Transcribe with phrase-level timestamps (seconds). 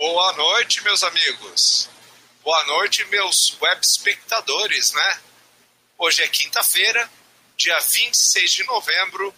[0.00, 1.90] Boa noite, meus amigos.
[2.42, 5.20] Boa noite, meus web espectadores, né?
[5.98, 7.12] Hoje é quinta-feira,
[7.54, 9.34] dia 26 de novembro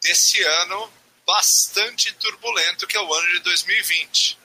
[0.00, 0.92] desse ano
[1.26, 4.38] bastante turbulento que é o ano de 2020.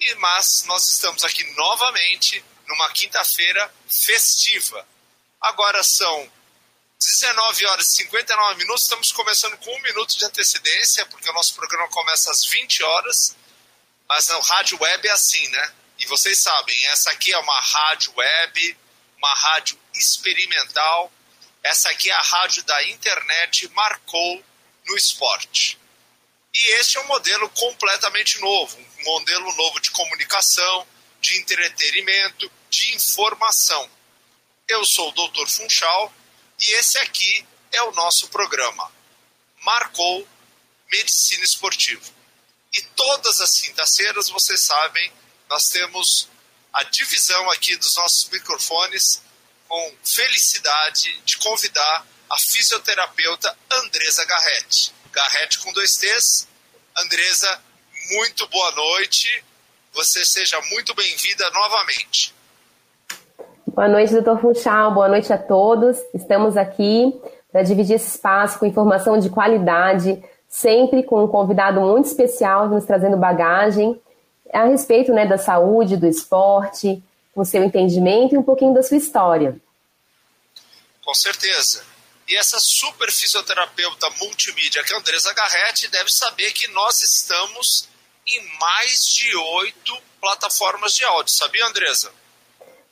[0.00, 4.88] E, mas nós estamos aqui novamente numa quinta-feira festiva.
[5.42, 6.32] Agora são
[6.98, 11.54] 19 horas e 59 minutos, estamos começando com um minuto de antecedência, porque o nosso
[11.54, 13.36] programa começa às 20 horas,
[14.08, 15.72] mas no rádio web é assim, né?
[15.98, 18.76] E vocês sabem, essa aqui é uma rádio web,
[19.16, 21.12] uma rádio experimental,
[21.62, 24.44] essa aqui é a rádio da internet Marcou
[24.86, 25.78] no esporte.
[26.54, 30.86] E este é um modelo completamente novo, um modelo novo de comunicação,
[31.20, 33.90] de entretenimento, de informação.
[34.66, 35.46] Eu sou o Dr.
[35.48, 36.12] Funchal
[36.60, 38.90] e esse aqui é o nosso programa.
[39.62, 40.26] Marcou
[40.90, 42.17] Medicina Esportiva.
[42.72, 45.12] E todas as quintas-feiras, vocês sabem,
[45.48, 46.28] nós temos
[46.72, 49.22] a divisão aqui dos nossos microfones
[49.66, 54.92] com felicidade de convidar a fisioterapeuta Andresa Garrett.
[55.12, 56.46] Garrett com dois T's.
[56.96, 57.60] Andresa,
[58.10, 59.44] muito boa noite.
[59.92, 62.34] Você seja muito bem-vinda novamente.
[63.66, 64.92] Boa noite, doutor Funchal.
[64.92, 65.96] Boa noite a todos.
[66.14, 67.12] Estamos aqui
[67.50, 72.84] para dividir esse espaço com informação de qualidade, sempre com um convidado muito especial nos
[72.84, 74.00] trazendo bagagem
[74.52, 77.02] a respeito né, da saúde, do esporte,
[77.34, 79.60] com seu entendimento e um pouquinho da sua história.
[81.04, 81.84] Com certeza.
[82.26, 87.88] E essa super fisioterapeuta multimídia, que é a Andresa Garretti, deve saber que nós estamos
[88.26, 91.32] em mais de oito plataformas de áudio.
[91.32, 92.12] Sabia, Andresa?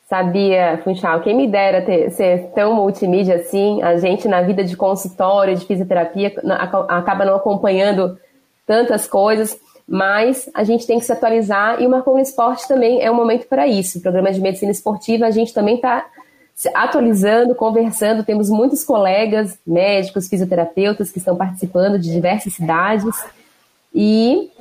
[0.08, 1.20] Sabia, Funchal.
[1.20, 5.66] Quem me dera ter, ser tão multimídia assim, a gente na vida de consultório, de
[5.66, 6.32] fisioterapia,
[6.88, 8.16] acaba não acompanhando
[8.64, 13.02] tantas coisas, mas a gente tem que se atualizar e o Marcou no Esporte também
[13.02, 13.98] é um momento para isso.
[13.98, 16.06] O programa de medicina esportiva, a gente também está
[16.72, 18.24] atualizando, conversando.
[18.24, 23.14] Temos muitos colegas, médicos, fisioterapeutas que estão participando de diversas cidades
[23.92, 24.52] e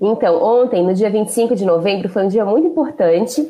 [0.00, 3.42] Então, ontem, no dia 25 de novembro, foi um dia muito importante,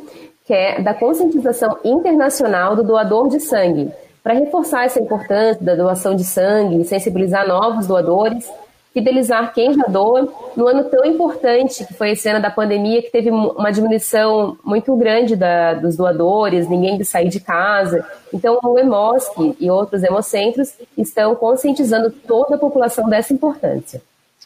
[0.45, 6.17] que é da conscientização internacional do doador de sangue, para reforçar essa importância da doação
[6.17, 8.45] de sangue, sensibilizar novos doadores,
[8.93, 13.11] fidelizar quem já doa, no ano tão importante que foi esse ano da pandemia, que
[13.11, 18.07] teve uma diminuição muito grande da, dos doadores, ninguém de sair de casa.
[18.33, 24.03] Então, o EMOSC e outros hemocentros estão conscientizando toda a população dessa importância.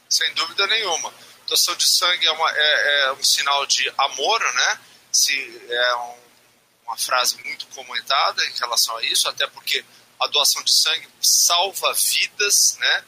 [0.08, 1.10] Sem dúvida nenhuma
[1.46, 4.78] doação de sangue é, uma, é, é um sinal de amor, né?
[5.12, 6.14] Se é um,
[6.88, 9.84] uma frase muito comentada em relação a isso, até porque
[10.20, 13.04] a doação de sangue salva vidas, né?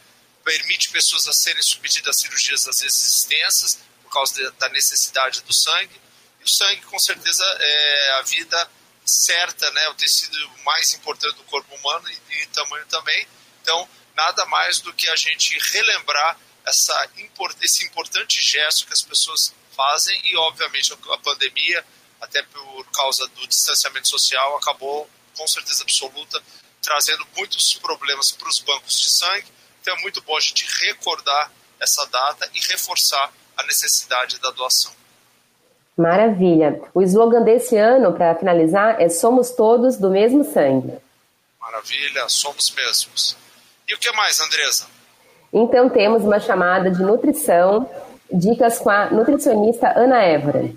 [0.48, 5.42] Permite pessoas a serem submetidas a cirurgias às vezes extensas por causa de, da necessidade
[5.42, 6.00] do sangue.
[6.40, 8.70] E o sangue, com certeza, é a vida
[9.04, 9.88] certa, né?
[9.88, 13.28] O tecido mais importante do corpo humano e, e tamanho também.
[13.60, 17.10] Então, nada mais do que a gente relembrar essa,
[17.60, 21.84] esse importante gesto que as pessoas fazem e, obviamente, a pandemia,
[22.20, 26.42] até por causa do distanciamento social, acabou, com certeza absoluta,
[26.82, 29.57] trazendo muitos problemas para os bancos de sangue.
[29.88, 31.50] Então é muito bom a gente recordar
[31.80, 34.92] essa data e reforçar a necessidade da doação.
[35.96, 36.78] Maravilha.
[36.92, 40.92] O slogan desse ano, para finalizar, é Somos todos do mesmo sangue.
[41.58, 43.34] Maravilha, somos mesmos.
[43.88, 44.88] E o que mais, Andresa?
[45.50, 47.88] Então temos uma chamada de nutrição,
[48.30, 50.70] dicas com a nutricionista Ana Évora.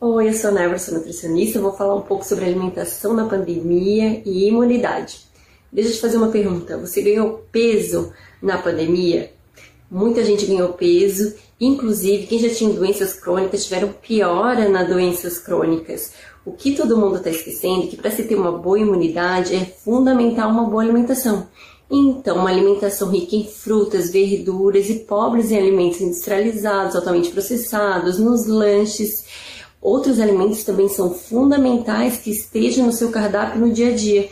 [0.00, 1.58] Oi, eu sou a Nebra, sou nutricionista.
[1.58, 5.31] Vou falar um pouco sobre alimentação na pandemia e imunidade.
[5.72, 6.76] Deixa eu te fazer uma pergunta.
[6.76, 9.32] Você ganhou peso na pandemia?
[9.90, 16.12] Muita gente ganhou peso, inclusive quem já tinha doenças crônicas tiveram piora nas doenças crônicas.
[16.44, 19.64] O que todo mundo está esquecendo é que para se ter uma boa imunidade é
[19.64, 21.46] fundamental uma boa alimentação.
[21.90, 28.46] Então, uma alimentação rica em frutas, verduras e pobres em alimentos industrializados, altamente processados, nos
[28.46, 29.24] lanches.
[29.80, 34.28] Outros alimentos também são fundamentais que estejam no seu cardápio no dia a dia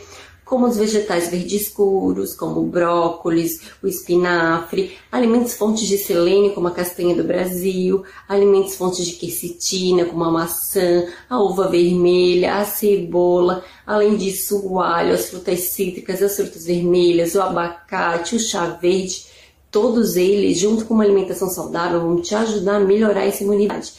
[0.51, 6.67] como os vegetais verdes escuros, como o brócolis, o espinafre, alimentos fontes de selênio, como
[6.67, 12.65] a castanha do Brasil, alimentos fontes de quercetina, como a maçã, a uva vermelha, a
[12.65, 18.67] cebola, além disso o alho, as frutas cítricas, as frutas vermelhas, o abacate, o chá
[18.71, 19.27] verde,
[19.71, 23.93] todos eles, junto com uma alimentação saudável, vão te ajudar a melhorar essa imunidade.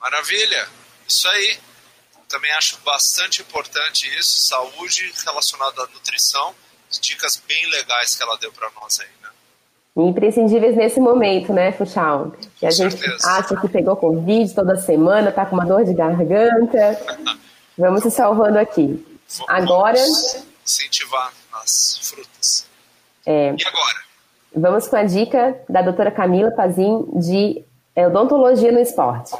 [0.00, 0.68] Maravilha!
[1.06, 1.67] Isso aí!
[2.28, 6.54] Também acho bastante importante isso, saúde relacionada à nutrição,
[7.00, 9.28] dicas bem legais que ela deu para nós aí, né?
[9.96, 12.32] Imprescindíveis nesse momento, né, Fuxal?
[12.56, 16.78] Que a gente acha que pegou Covid toda semana, tá com uma dor de garganta.
[17.76, 19.04] Vamos se salvando aqui.
[19.38, 19.98] Vamos agora.
[20.64, 22.66] Incentivar as frutas.
[23.26, 23.98] É, e agora?
[24.54, 27.64] Vamos com a dica da doutora Camila Pazin de
[27.96, 29.32] odontologia no esporte.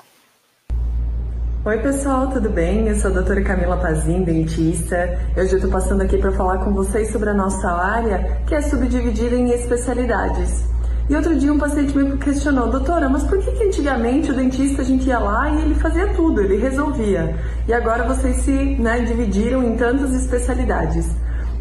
[1.65, 2.87] Oi pessoal, tudo bem?
[2.87, 5.19] Eu sou a doutora Camila Pazin, dentista.
[5.37, 8.63] Hoje eu estou passando aqui para falar com vocês sobre a nossa área, que é
[8.63, 10.65] subdividida em especialidades.
[11.11, 14.83] E outro dia um paciente me questionou, doutora, mas por que, que antigamente o dentista
[14.83, 17.37] a gente ia lá e ele fazia tudo, ele resolvia?
[17.67, 21.11] E agora vocês se né, dividiram em tantas especialidades.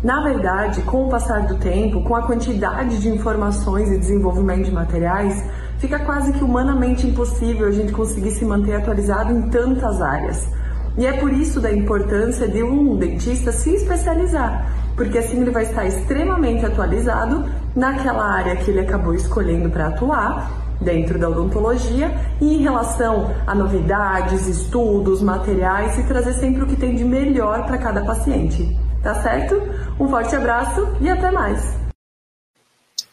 [0.04, 4.72] Na verdade, com o passar do tempo, com a quantidade de informações e desenvolvimento de
[4.72, 5.44] materiais,
[5.80, 10.50] fica quase que humanamente impossível a gente conseguir se manter atualizado em tantas áreas.
[10.98, 15.64] E é por isso da importância de um dentista se especializar, porque assim ele vai
[15.64, 17.46] estar extremamente atualizado
[17.76, 20.52] naquela área que ele acabou escolhendo para atuar,
[20.82, 26.76] dentro da odontologia, e em relação a novidades, estudos, materiais e trazer sempre o que
[26.76, 28.76] tem de melhor para cada paciente.
[29.04, 29.62] Tá certo?
[30.00, 31.77] Um forte abraço e até mais!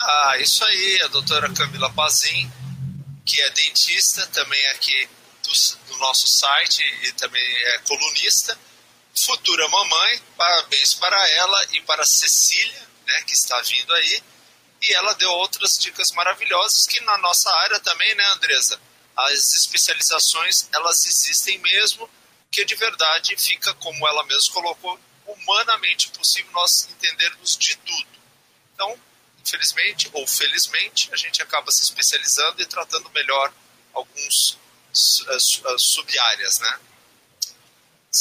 [0.07, 2.53] Ah, isso aí, a doutora Camila Pazin,
[3.25, 5.09] que é dentista, também aqui
[5.43, 8.59] do, do nosso site e também é colunista,
[9.25, 14.23] futura mamãe, parabéns para ela e para Cecília, né, que está vindo aí,
[14.83, 18.79] e ela deu outras dicas maravilhosas que na nossa área também, né, Andresa?
[19.17, 22.11] As especializações, elas existem mesmo,
[22.53, 28.07] que de verdade fica, como ela mesma colocou, humanamente possível nós entendermos de tudo.
[28.75, 29.01] Então,
[29.45, 33.53] infelizmente ou felizmente, a gente acaba se especializando e tratando melhor
[33.93, 34.59] alguns
[35.29, 36.79] eh, eh, sub-áreas, né?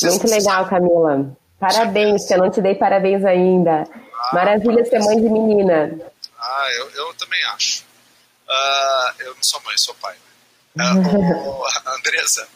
[0.04, 1.38] Muito legal, Camila.
[1.60, 3.88] Parabéns, que eu não te dei parabéns ainda.
[3.94, 5.98] Ah, Maravilha ser mãe de menina.
[6.38, 7.84] Ah, eu, eu também acho.
[8.50, 10.16] Uh, eu não sou mãe, sou pai.
[10.76, 12.48] Uh, oh, Andresa,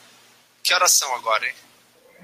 [0.61, 1.53] que horas são agora, hein?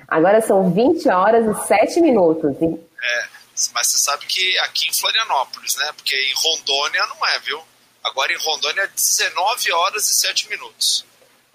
[0.07, 2.57] Agora são 20 horas e 7 minutos.
[2.61, 3.27] É,
[3.73, 5.91] mas você sabe que aqui em Florianópolis, né?
[5.95, 7.61] Porque em Rondônia não é, viu?
[8.03, 11.05] Agora em Rondônia é 19 horas e 7 minutos.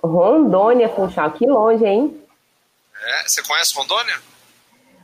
[0.02, 2.22] Rondônia, Funchal, que longe, hein?
[3.00, 4.16] É, você conhece Rondônia?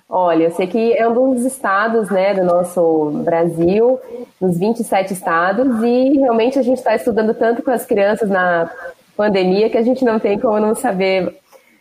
[0.09, 4.01] Olha, eu sei que é um dos estados né, do nosso Brasil,
[4.41, 8.71] dos 27 estados, e realmente a gente está estudando tanto com as crianças na
[9.17, 11.41] pandemia que a gente não tem como não saber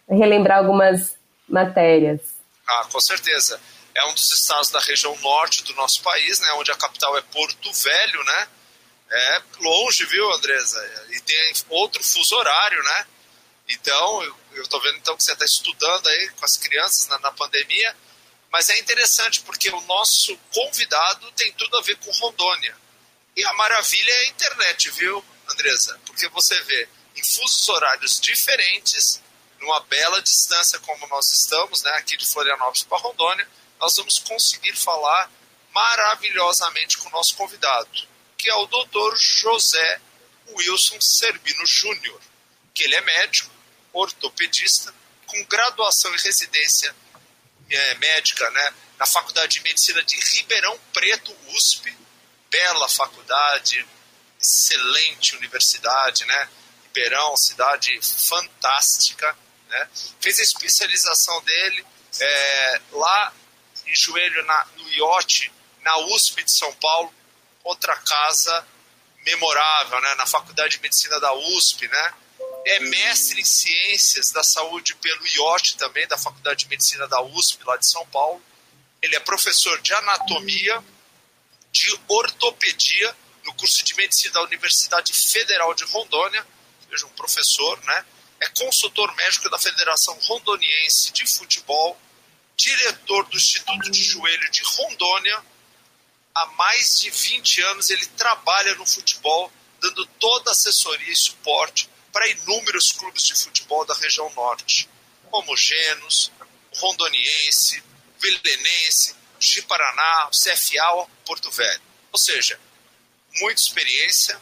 [0.10, 1.16] relembrar algumas
[1.48, 2.22] matérias.
[2.68, 3.60] Ah, com certeza.
[3.96, 7.22] É um dos estados da região norte do nosso país, né, onde a capital é
[7.22, 8.48] Porto Velho, né?
[9.12, 11.08] É longe, viu, Andresa?
[11.12, 13.08] E tem outro fuso horário, né?
[13.70, 14.24] Então,
[14.54, 17.96] eu estou vendo então que você está estudando aí com as crianças na, na, pandemia,
[18.52, 22.76] mas é interessante porque o nosso convidado tem tudo a ver com Rondônia.
[23.36, 26.00] E a maravilha é a internet, viu, Andresa?
[26.06, 29.22] Porque você vê em fusos horários diferentes,
[29.60, 33.48] numa bela distância como nós estamos, né, aqui de Florianópolis para Rondônia,
[33.84, 35.30] nós vamos conseguir falar
[35.74, 37.90] maravilhosamente com o nosso convidado,
[38.38, 39.18] que é o Dr.
[39.18, 40.02] José
[40.48, 42.22] Wilson Serbino Júnior,
[42.74, 43.52] que ele é médico,
[43.92, 44.96] ortopedista,
[45.28, 46.96] com graduação e residência
[47.70, 51.94] é, médica né, na Faculdade de Medicina de Ribeirão Preto, USP,
[52.50, 53.86] bela faculdade,
[54.40, 56.50] excelente universidade, né?
[56.86, 59.38] Ribeirão, cidade fantástica,
[59.68, 59.90] né?
[60.22, 61.86] Fez a especialização dele
[62.22, 63.34] é, lá
[63.86, 67.14] em Joelho, na, no IOT, na USP de São Paulo,
[67.64, 68.68] outra casa
[69.26, 70.16] memorável, né?
[70.16, 72.14] na Faculdade de Medicina da USP, né?
[72.66, 77.64] é mestre em ciências da saúde pelo IOT também, da Faculdade de Medicina da USP,
[77.66, 78.42] lá de São Paulo.
[79.02, 80.84] Ele é professor de anatomia,
[81.72, 86.46] de ortopedia no curso de medicina da Universidade Federal de Rondônia,
[86.90, 88.06] seja um professor, né?
[88.40, 91.98] É consultor médico da Federação Rondoniense de Futebol,
[92.56, 95.44] diretor do Instituto de Joelho de Rondônia.
[96.36, 102.28] Há mais de 20 anos ele trabalha no futebol, dando toda assessoria e suporte para
[102.28, 104.90] inúmeros clubes de futebol da região norte,
[105.30, 106.32] como Genos,
[106.76, 107.84] Rondoniense,
[108.20, 109.16] Vilenense,
[109.68, 111.82] Paraná, CFA, Porto Velho.
[112.12, 112.60] Ou seja,
[113.40, 114.40] muita experiência,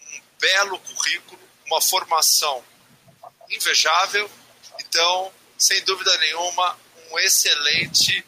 [0.00, 2.64] um belo currículo, uma formação
[3.50, 4.30] invejável.
[4.80, 6.78] Então, sem dúvida nenhuma,
[7.12, 8.24] um excelente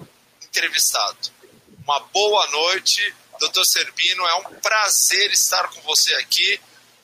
[0.46, 1.16] entrevistado.
[1.84, 4.26] Uma boa noite, doutor Serbino.
[4.26, 6.60] É um prazer estar com você aqui.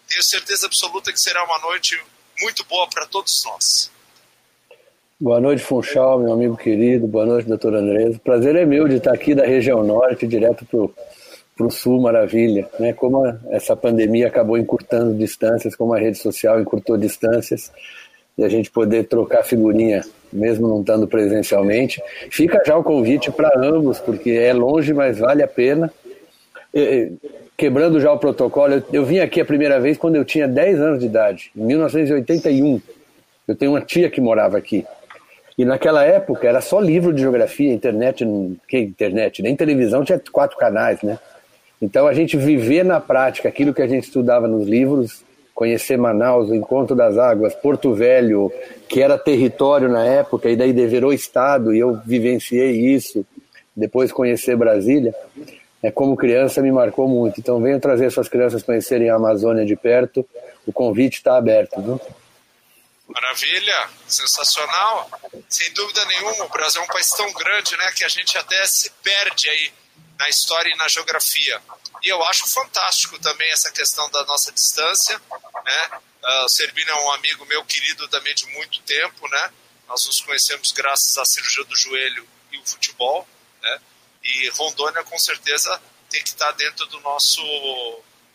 [0.09, 2.01] Tenho certeza absoluta que será uma noite
[2.41, 3.91] muito boa para todos nós.
[5.19, 7.07] Boa noite, Funchal, meu amigo querido.
[7.07, 8.19] Boa noite, doutor Andrés.
[8.19, 12.69] Prazer é meu de estar aqui da região norte, direto para o sul, maravilha.
[12.79, 12.93] Né?
[12.93, 17.73] Como essa pandemia acabou encurtando distâncias, como a rede social encurtou distâncias,
[18.37, 22.03] e a gente poder trocar figurinha, mesmo não estando presencialmente.
[22.31, 25.93] Fica já o convite para ambos, porque é longe, mas vale a pena.
[27.57, 30.81] Quebrando já o protocolo, eu, eu vim aqui a primeira vez quando eu tinha 10
[30.81, 32.81] anos de idade, em 1981.
[33.49, 34.85] Eu tenho uma tia que morava aqui.
[35.57, 38.27] E naquela época era só livro de geografia, internet,
[38.69, 41.19] que internet, nem televisão tinha quatro canais, né?
[41.81, 45.25] Então a gente viver na prática aquilo que a gente estudava nos livros,
[45.57, 48.53] conhecer Manaus, o Encontro das Águas, Porto Velho,
[48.87, 53.25] que era território na época e daí deverou estado e eu vivenciei isso.
[53.75, 55.15] Depois conhecer Brasília,
[55.83, 57.41] é como criança me marcou muito.
[57.41, 60.29] Então venham trazer suas crianças conhecerem a Amazônia de perto.
[60.67, 61.99] O convite está aberto, viu?
[63.09, 65.09] Maravilha, sensacional.
[65.49, 68.63] Sem dúvida nenhuma, o Brasil é um país tão grande, né, que a gente até
[68.67, 69.71] se perde aí
[70.19, 71.63] na história e na geografia.
[72.03, 75.21] E eu acho fantástico também essa questão da nossa distância,
[75.65, 76.01] né?
[76.23, 79.53] Uh, o Servino é um amigo meu querido também de muito tempo, né?
[79.87, 83.27] Nós nos conhecemos graças à cirurgia do joelho e o futebol,
[83.63, 83.81] né?
[84.23, 85.81] E Rondônia com certeza
[86.11, 87.43] tem que estar dentro do nosso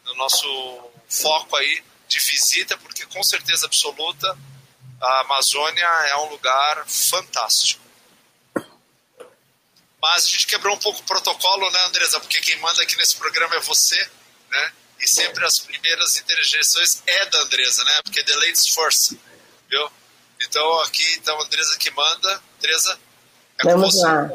[0.04, 4.38] do nosso foco aí de visita, porque com certeza absoluta
[5.02, 7.81] a Amazônia é um lugar fantástico.
[10.02, 12.20] Mas a gente quebrou um pouco o protocolo, né, Andresa?
[12.20, 14.00] Porque quem manda aqui nesse programa é você,
[14.52, 14.72] né?
[15.00, 17.92] E sempre as primeiras interjeições é da Andresa, né?
[18.04, 19.16] Porque the ladies first,
[19.70, 19.88] viu?
[20.44, 22.42] Então aqui, então, a Andresa que manda.
[22.58, 22.98] Andresa,
[23.60, 24.32] é Vamos lá.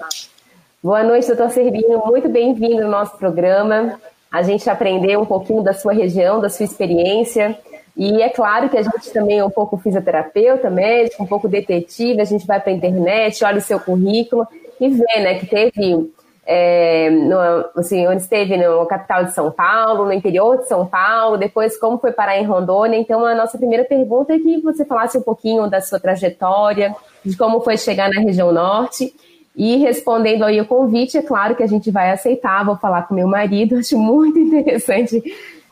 [0.81, 1.99] Boa noite, doutor Servino.
[2.07, 4.01] Muito bem-vindo ao nosso programa.
[4.31, 7.59] A gente aprendeu um pouquinho da sua região, da sua experiência.
[7.97, 12.21] E é claro que a gente também é um pouco fisioterapeuta, médico, um pouco detetive,
[12.21, 14.47] a gente vai para a internet, olha o seu currículo
[14.81, 16.13] e vê, né, que teve,
[16.47, 17.39] é, no,
[17.77, 21.99] assim, onde esteve no capital de São Paulo, no interior de São Paulo, depois como
[21.99, 22.99] foi parar em Rondônia.
[22.99, 27.37] Então, a nossa primeira pergunta é que você falasse um pouquinho da sua trajetória, de
[27.37, 29.15] como foi chegar na região norte.
[29.57, 33.15] E respondendo aí o convite, é claro que a gente vai aceitar, vou falar com
[33.15, 35.23] meu marido, acho muito interessante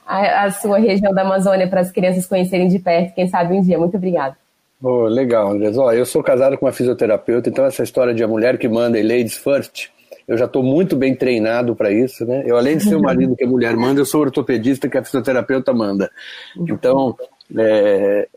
[0.06, 3.61] a, a sua região da Amazônia para as crianças conhecerem de perto, quem sabe um
[3.61, 3.78] dia.
[3.78, 4.44] Muito obrigada.
[4.87, 5.79] Oh, legal, Andrés.
[5.79, 8.99] Oh, eu sou casado com uma fisioterapeuta, então essa história de a mulher que manda
[8.99, 9.88] e ladies first,
[10.29, 12.43] eu já estou muito bem treinado para isso, né?
[12.45, 15.03] Eu, além de ser o marido que a mulher manda, eu sou ortopedista que a
[15.03, 16.11] fisioterapeuta manda.
[16.55, 17.17] Então,
[17.57, 18.29] é,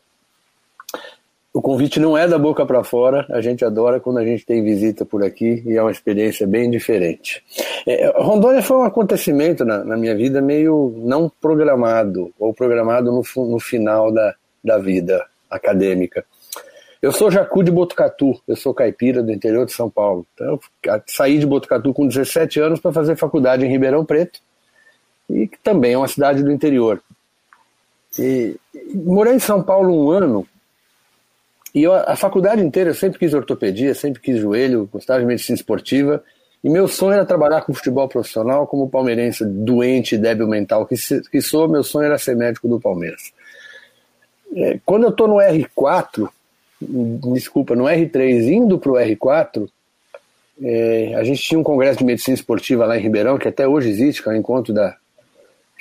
[1.51, 4.63] o convite não é da boca para fora, a gente adora quando a gente tem
[4.63, 7.43] visita por aqui e é uma experiência bem diferente.
[7.85, 13.21] É, Rondônia foi um acontecimento na, na, minha vida meio não programado, ou programado no,
[13.49, 16.23] no final da, da vida acadêmica.
[17.01, 20.25] Eu sou Jacu de Botucatu, eu sou caipira do interior de São Paulo.
[20.33, 24.39] Então, eu saí de Botucatu com 17 anos para fazer faculdade em Ribeirão Preto,
[25.29, 27.01] e que também é uma cidade do interior.
[28.17, 28.55] E,
[28.93, 30.47] morei em São Paulo um ano
[31.77, 35.55] e eu, a faculdade inteira eu sempre quis ortopedia, sempre quis joelho, gostava de medicina
[35.55, 36.23] esportiva.
[36.63, 40.95] E meu sonho era trabalhar com futebol profissional, como palmeirense doente e débil mental que,
[41.31, 43.31] que sou, meu sonho era ser médico do Palmeiras.
[44.55, 46.27] É, quando eu estou no R4,
[47.33, 49.67] desculpa, no R3, indo para o R4,
[50.61, 53.89] é, a gente tinha um congresso de medicina esportiva lá em Ribeirão, que até hoje
[53.89, 54.95] existe, que é o encontro da,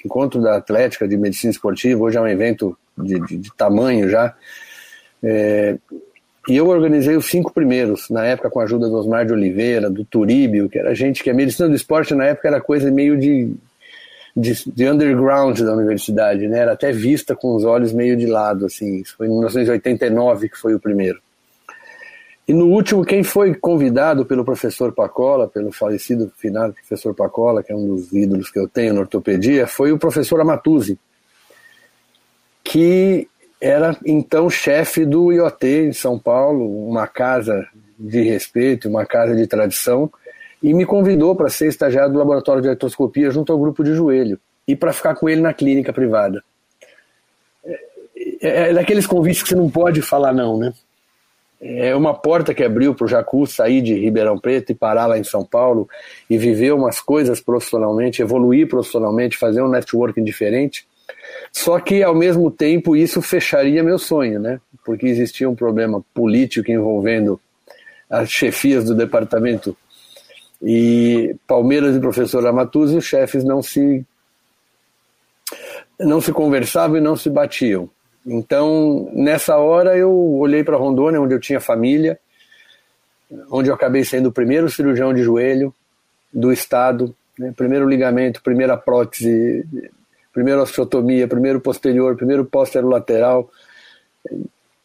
[0.06, 4.34] encontro da Atlética de Medicina Esportiva, hoje é um evento de, de, de tamanho já.
[5.22, 5.76] É,
[6.48, 9.90] e eu organizei os cinco primeiros, na época com a ajuda do Osmar de Oliveira,
[9.90, 13.18] do Turíbio, que era gente que a medicina do esporte na época era coisa meio
[13.18, 13.52] de
[14.36, 16.58] de, de, underground da universidade, né?
[16.58, 18.96] Era até vista com os olhos meio de lado, assim.
[19.00, 21.18] Isso foi em 1989 que foi o primeiro.
[22.46, 27.72] E no último, quem foi convidado pelo professor Pacola, pelo falecido finado professor Pacola, que
[27.72, 30.98] é um dos ídolos que eu tenho na ortopedia, foi o professor Amatuzzi,
[32.62, 33.26] que
[33.60, 37.66] era então chefe do IoT em São Paulo, uma casa
[37.98, 40.12] de respeito, uma casa de tradição,
[40.66, 44.36] e me convidou para ser estagiário do laboratório de artroscopia junto ao grupo de joelho
[44.66, 46.42] e para ficar com ele na clínica privada.
[47.64, 47.78] É,
[48.42, 50.74] é, é daqueles convites que você não pode falar não, né?
[51.60, 55.16] é uma porta que abriu para o Jacu sair de Ribeirão Preto e parar lá
[55.16, 55.88] em São Paulo
[56.28, 60.84] e viver umas coisas profissionalmente, evoluir profissionalmente, fazer um networking diferente.
[61.52, 64.60] Só que, ao mesmo tempo, isso fecharia meu sonho, né?
[64.84, 67.40] Porque existia um problema político envolvendo
[68.10, 69.76] as chefias do departamento
[70.62, 74.04] e Palmeiras e professor Amatuzzi, os chefes não se
[75.98, 77.88] não se conversavam e não se batiam.
[78.26, 82.18] Então, nessa hora, eu olhei para Rondônia, onde eu tinha família,
[83.50, 85.72] onde eu acabei sendo o primeiro cirurgião de joelho
[86.32, 87.52] do estado, né?
[87.56, 89.64] primeiro ligamento, primeira prótese,
[90.32, 93.50] primeira osteotomia, primeiro posterior, primeiro posterolateral.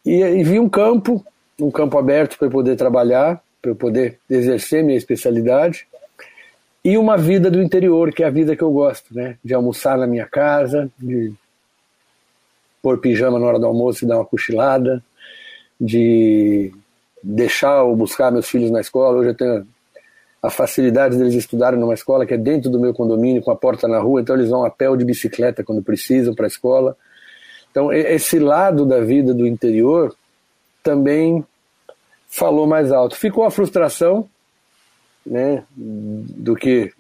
[0.05, 1.25] E, e vi um campo,
[1.59, 5.87] um campo aberto para poder trabalhar, para eu poder exercer minha especialidade
[6.83, 9.37] e uma vida do interior, que é a vida que eu gosto, né?
[9.43, 11.31] De almoçar na minha casa, de
[12.81, 15.03] pôr pijama na hora do almoço e dar uma cochilada,
[15.79, 16.73] de
[17.21, 19.19] deixar ou buscar meus filhos na escola.
[19.19, 19.67] Hoje eu tenho
[20.41, 23.87] a facilidade deles estudarem numa escola que é dentro do meu condomínio, com a porta
[23.87, 26.97] na rua, então eles vão a pé ou de bicicleta quando precisam para a escola.
[27.69, 30.15] Então, esse lado da vida do interior
[30.83, 31.45] também
[32.31, 33.15] falou mais alto.
[33.15, 34.27] Ficou a frustração
[35.23, 36.91] né, do que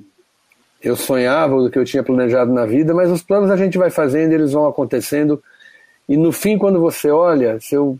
[0.83, 3.89] eu sonhava, do que eu tinha planejado na vida, mas os planos a gente vai
[3.89, 5.41] fazendo, eles vão acontecendo
[6.11, 7.97] e no fim, quando você olha, se eu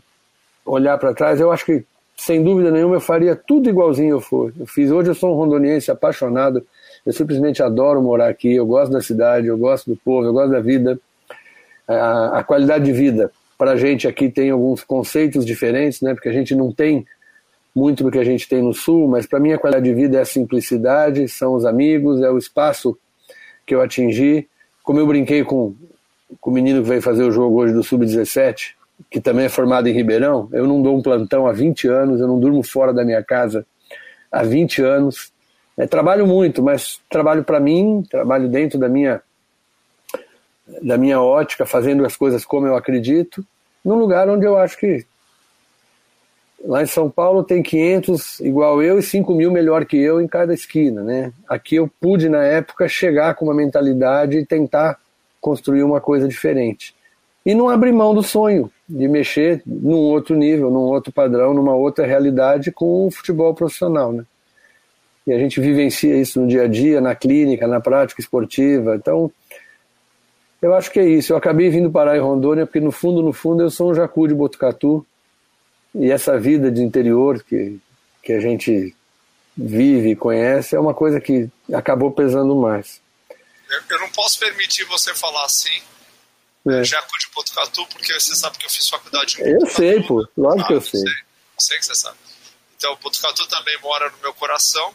[0.66, 1.82] olhar para trás, eu acho que,
[2.14, 4.52] sem dúvida nenhuma, eu faria tudo igualzinho eu for.
[4.60, 4.90] Eu fiz.
[4.90, 6.62] Hoje eu sou um rondoniense apaixonado,
[7.06, 10.50] eu simplesmente adoro morar aqui, eu gosto da cidade, eu gosto do povo, eu gosto
[10.50, 11.00] da vida.
[11.88, 16.12] A, a qualidade de vida, para a gente aqui tem alguns conceitos diferentes, né?
[16.12, 17.06] porque a gente não tem
[17.74, 20.18] muito do que a gente tem no Sul, mas para mim a qualidade de vida
[20.18, 22.98] é a simplicidade, são os amigos, é o espaço
[23.66, 24.48] que eu atingi.
[24.82, 25.74] Como eu brinquei com
[26.40, 28.74] com o menino que veio fazer o jogo hoje do Sub-17,
[29.10, 32.26] que também é formado em Ribeirão, eu não dou um plantão há 20 anos, eu
[32.26, 33.66] não durmo fora da minha casa
[34.30, 35.32] há 20 anos.
[35.76, 39.20] É, trabalho muito, mas trabalho para mim, trabalho dentro da minha
[40.80, 43.44] da minha ótica, fazendo as coisas como eu acredito,
[43.84, 45.04] num lugar onde eu acho que
[46.64, 50.26] lá em São Paulo tem 500 igual eu e 5 mil melhor que eu em
[50.26, 51.32] cada esquina, né?
[51.48, 54.98] Aqui eu pude na época chegar com uma mentalidade e tentar
[55.40, 56.94] construir uma coisa diferente.
[57.44, 61.74] E não abrir mão do sonho de mexer num outro nível, num outro padrão, numa
[61.74, 64.24] outra realidade com o futebol profissional, né?
[65.26, 68.96] E a gente vivencia isso no dia a dia, na clínica, na prática esportiva.
[68.96, 69.30] Então,
[70.60, 71.32] eu acho que é isso.
[71.32, 74.26] Eu acabei vindo parar em Rondônia porque, no fundo, no fundo, eu sou um jacu
[74.26, 75.04] de Botucatu.
[75.94, 77.78] E essa vida de interior que,
[78.22, 78.94] que a gente
[79.56, 83.00] vive e conhece é uma coisa que acabou pesando mais.
[83.90, 85.82] Eu, não posso permitir você falar assim,
[86.66, 86.84] é.
[86.84, 89.64] Jaco de Botucatu, porque você sabe que eu fiz faculdade em Botucatu.
[89.64, 90.28] Eu sei, pô.
[90.36, 91.00] Lógico ah, que eu sei.
[91.00, 91.14] sei.
[91.58, 92.18] Sei que você sabe.
[92.76, 94.94] Então, Botucatu também mora no meu coração,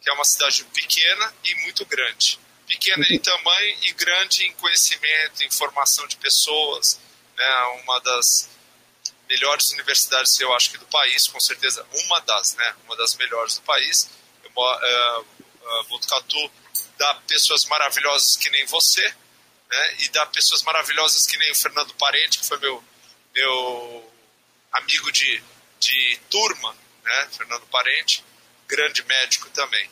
[0.00, 2.38] que é uma cidade pequena e muito grande.
[2.66, 6.98] Pequena em tamanho e grande em conhecimento, em formação de pessoas.
[7.36, 7.80] Né?
[7.82, 8.48] Uma das
[9.30, 12.74] melhores universidades, eu acho que do país, com certeza, uma das, né?
[12.84, 14.10] Uma das melhores do país.
[14.42, 16.50] Eu, uh, uh, Botucatu
[16.98, 19.02] dá pessoas maravilhosas que nem você,
[19.70, 19.96] né?
[20.00, 22.82] E dá pessoas maravilhosas que nem o Fernando Parente, que foi meu,
[23.32, 24.12] meu
[24.72, 25.42] amigo de,
[25.78, 27.28] de turma, né?
[27.30, 28.24] Fernando Parente,
[28.66, 29.88] grande médico também.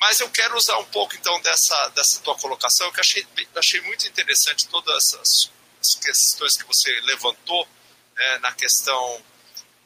[0.00, 3.80] Mas eu quero usar um pouco então dessa, dessa tua colocação, que eu achei, achei
[3.82, 5.50] muito interessante todas essas,
[5.80, 7.68] as questões que você levantou
[8.14, 9.22] né, na questão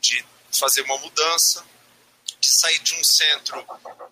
[0.00, 0.24] de
[0.58, 1.64] fazer uma mudança,
[2.40, 3.64] de sair de um centro.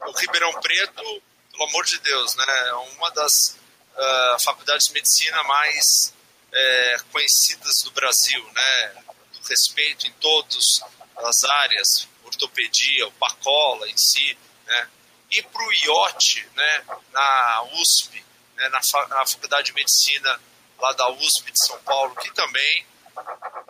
[0.07, 1.23] O Ribeirão Preto
[1.57, 2.69] pelo amor de Deus, né?
[2.69, 3.59] É uma das
[3.97, 6.13] uh, faculdades de medicina mais
[6.53, 9.05] é, conhecidas do Brasil, né?
[9.33, 10.81] Do respeito em todas
[11.17, 14.89] as áreas, ortopedia, o Pacola em si, né?
[15.31, 16.85] E para o IOT, né?
[17.13, 18.25] Na USP,
[18.57, 18.69] né?
[18.69, 20.41] Na, fa na Faculdade de Medicina
[20.79, 22.87] lá da USP de São Paulo, que também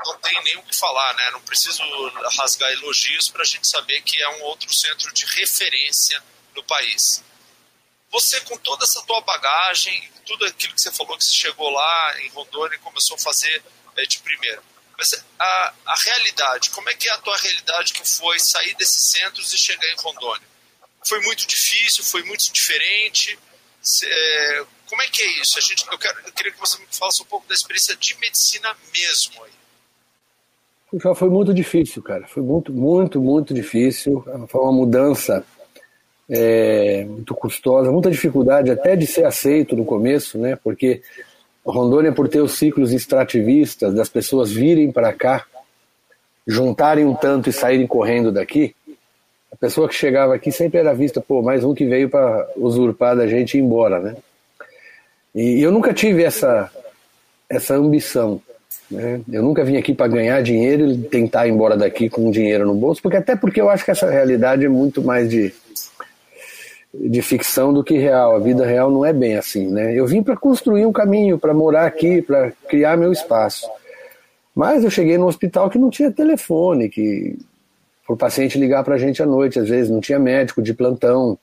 [0.05, 1.31] não tem nem o que falar, né?
[1.31, 1.83] Não preciso
[2.39, 6.23] rasgar elogios para a gente saber que é um outro centro de referência
[6.55, 7.23] no país.
[8.11, 12.21] Você, com toda essa tua bagagem, tudo aquilo que você falou que você chegou lá
[12.21, 13.63] em Rondônia e começou a fazer
[13.97, 14.63] é, de primeiro,
[14.99, 19.11] mas a, a realidade, como é que é a tua realidade que foi sair desses
[19.11, 20.49] centros e chegar em Rondônia?
[21.07, 23.39] Foi muito difícil, foi muito diferente?
[24.05, 25.59] É, como é que é isso?
[25.59, 28.17] A gente, eu, quero, eu queria que você me falasse um pouco da experiência de
[28.19, 29.53] medicina mesmo aí.
[31.15, 32.27] Foi muito difícil, cara.
[32.29, 34.25] Foi muito, muito, muito difícil.
[34.49, 35.45] Foi uma mudança
[36.29, 40.57] é, muito custosa, muita dificuldade até de ser aceito no começo, né?
[40.57, 41.03] Porque
[41.65, 45.45] Rondônia, por ter os ciclos extrativistas, das pessoas virem para cá,
[46.47, 48.75] juntarem um tanto e saírem correndo daqui,
[49.51, 53.17] a pessoa que chegava aqui sempre era vista, pô, mais um que veio para usurpar
[53.17, 54.17] da gente e ir embora, né?
[55.37, 56.71] E eu nunca tive essa,
[57.47, 58.41] essa ambição.
[58.91, 59.21] Né?
[59.31, 62.75] Eu nunca vim aqui para ganhar dinheiro e tentar ir embora daqui com dinheiro no
[62.75, 65.53] bolso, porque até porque eu acho que essa realidade é muito mais de,
[66.95, 68.35] de ficção do que real.
[68.35, 69.95] A vida real não é bem assim, né?
[69.95, 73.69] Eu vim para construir um caminho, para morar aqui, para criar meu espaço.
[74.55, 77.39] Mas eu cheguei num hospital que não tinha telefone, que
[78.09, 81.39] o paciente ligar para a gente à noite, às vezes não tinha médico de plantão.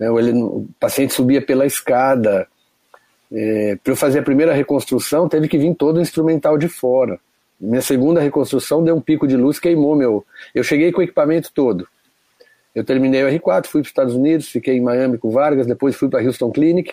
[0.00, 0.08] Né?
[0.08, 2.48] Ele, o paciente subia pela escada.
[3.34, 7.18] É, para eu fazer a primeira reconstrução, teve que vir todo o instrumental de fora.
[7.60, 10.24] Minha segunda reconstrução deu um pico de luz, queimou meu.
[10.54, 11.88] Eu cheguei com o equipamento todo.
[12.74, 15.96] Eu terminei o R4, fui para os Estados Unidos, fiquei em Miami com Vargas, depois
[15.96, 16.92] fui para a Houston Clinic.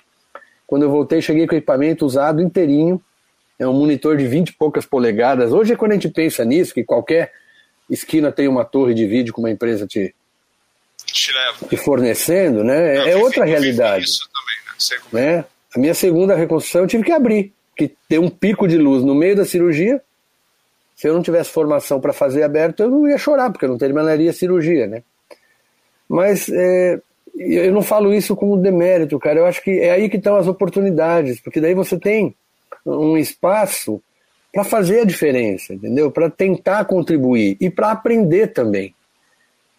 [0.66, 3.02] Quando eu voltei, cheguei com o equipamento usado inteirinho.
[3.60, 5.52] É um monitor de 20 e poucas polegadas.
[5.52, 7.32] Hoje, quando a gente pensa nisso, que qualquer
[7.90, 10.16] esquina tem uma torre de vídeo com uma empresa te,
[11.06, 11.32] te,
[11.70, 12.98] te fornecendo, né?
[12.98, 14.06] Eu é outra realidade.
[15.12, 15.38] Também, né?
[15.38, 15.46] né?
[15.76, 19.16] A minha segunda reconstrução eu tive que abrir, que ter um pico de luz no
[19.16, 20.02] meio da cirurgia.
[20.96, 23.78] Se eu não tivesse formação para fazer aberto, eu não ia chorar, porque eu não
[23.78, 25.02] terminaria a cirurgia, né?
[26.08, 27.00] Mas é,
[27.38, 29.40] eu não falo isso como demérito, cara.
[29.40, 32.36] Eu acho que é aí que estão as oportunidades, porque daí você tem
[32.86, 34.02] um espaço
[34.52, 36.12] para fazer a diferença, entendeu?
[36.12, 38.94] Para tentar contribuir e para aprender também.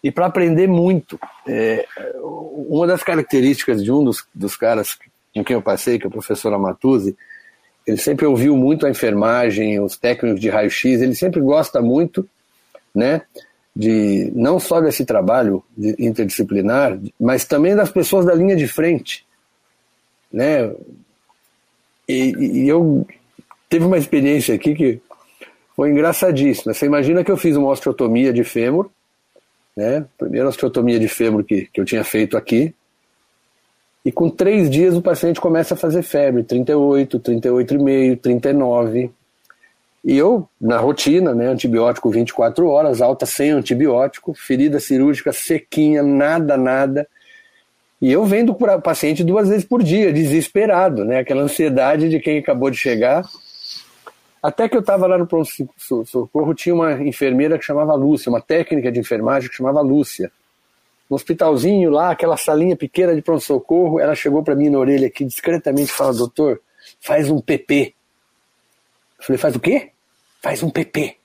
[0.03, 1.19] E para aprender muito.
[1.47, 1.85] É,
[2.21, 4.97] uma das características de um dos, dos caras
[5.33, 7.15] com quem eu passei, que é o professor Amatuzzi,
[7.85, 12.27] ele sempre ouviu muito a enfermagem, os técnicos de raio-x, ele sempre gosta muito,
[12.95, 13.23] né?
[13.75, 15.63] de não só desse trabalho
[15.97, 19.25] interdisciplinar, mas também das pessoas da linha de frente,
[20.31, 20.71] né?
[22.07, 23.05] E, e eu
[23.67, 25.01] teve uma experiência aqui que
[25.75, 26.73] foi engraçadíssima.
[26.73, 28.91] Você imagina que eu fiz uma osteotomia de fêmur,
[29.75, 30.05] né?
[30.17, 32.75] Primeira osteotomia de fêmur que, que eu tinha feito aqui.
[34.05, 39.11] E com três dias o paciente começa a fazer febre, 38, 38,5, 39.
[40.03, 46.57] E eu, na rotina, né, antibiótico 24 horas, alta sem antibiótico, ferida cirúrgica sequinha, nada,
[46.57, 47.07] nada.
[48.01, 52.39] E eu vendo o paciente duas vezes por dia, desesperado, né, aquela ansiedade de quem
[52.39, 53.23] acabou de chegar.
[54.41, 58.91] Até que eu estava lá no pronto-socorro, tinha uma enfermeira que chamava Lúcia, uma técnica
[58.91, 60.29] de enfermagem que chamava Lúcia.
[61.13, 65.23] No hospitalzinho lá, aquela salinha pequena de pronto-socorro, ela chegou para mim na orelha aqui
[65.23, 66.59] discretamente e falou: Doutor,
[66.99, 67.93] faz um PP.
[69.19, 69.91] Eu falei: Faz o quê?
[70.41, 71.15] faz um PP.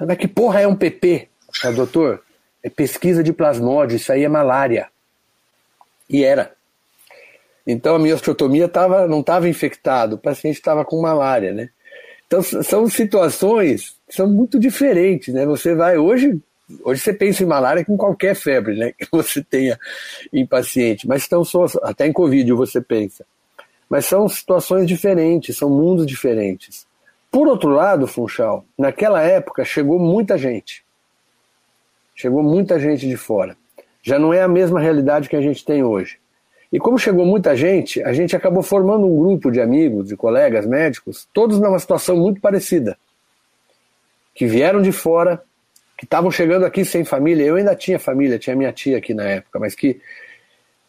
[0.00, 1.28] Mas que porra é um PP?
[1.64, 2.22] Ah, doutor,
[2.62, 4.88] é pesquisa de plasmódio, isso aí é malária.
[6.08, 6.52] E era.
[7.66, 11.70] Então a minha osteotomia tava, não estava infectado, o paciente estava com malária, né?
[12.24, 15.44] Então são situações que são muito diferentes, né?
[15.44, 16.40] Você vai hoje,
[16.84, 18.92] hoje você pensa em malária com qualquer febre, né?
[18.92, 19.78] Que você tenha
[20.32, 21.42] em paciente, mas então
[21.82, 23.24] até em covid você pensa.
[23.88, 26.86] Mas são situações diferentes, são mundos diferentes.
[27.30, 30.84] Por outro lado, Funchal, naquela época chegou muita gente.
[32.14, 33.56] Chegou muita gente de fora.
[34.02, 36.18] Já não é a mesma realidade que a gente tem hoje.
[36.72, 40.66] E como chegou muita gente, a gente acabou formando um grupo de amigos, de colegas
[40.66, 42.96] médicos, todos numa situação muito parecida.
[44.34, 45.42] Que vieram de fora,
[46.02, 47.44] que estavam chegando aqui sem família.
[47.44, 50.00] Eu ainda tinha família, tinha minha tia aqui na época, mas que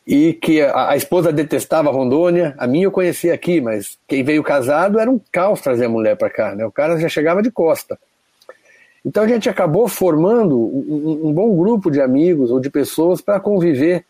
[0.07, 2.55] e que a, a, esposa detestava Rondônia.
[2.57, 6.17] A minha eu conhecia aqui, mas quem veio casado era um caos trazer a mulher
[6.17, 6.65] para cá, né?
[6.65, 7.99] O cara já chegava de costa.
[9.05, 13.39] Então a gente acabou formando um, um bom grupo de amigos ou de pessoas para
[13.39, 14.03] conviver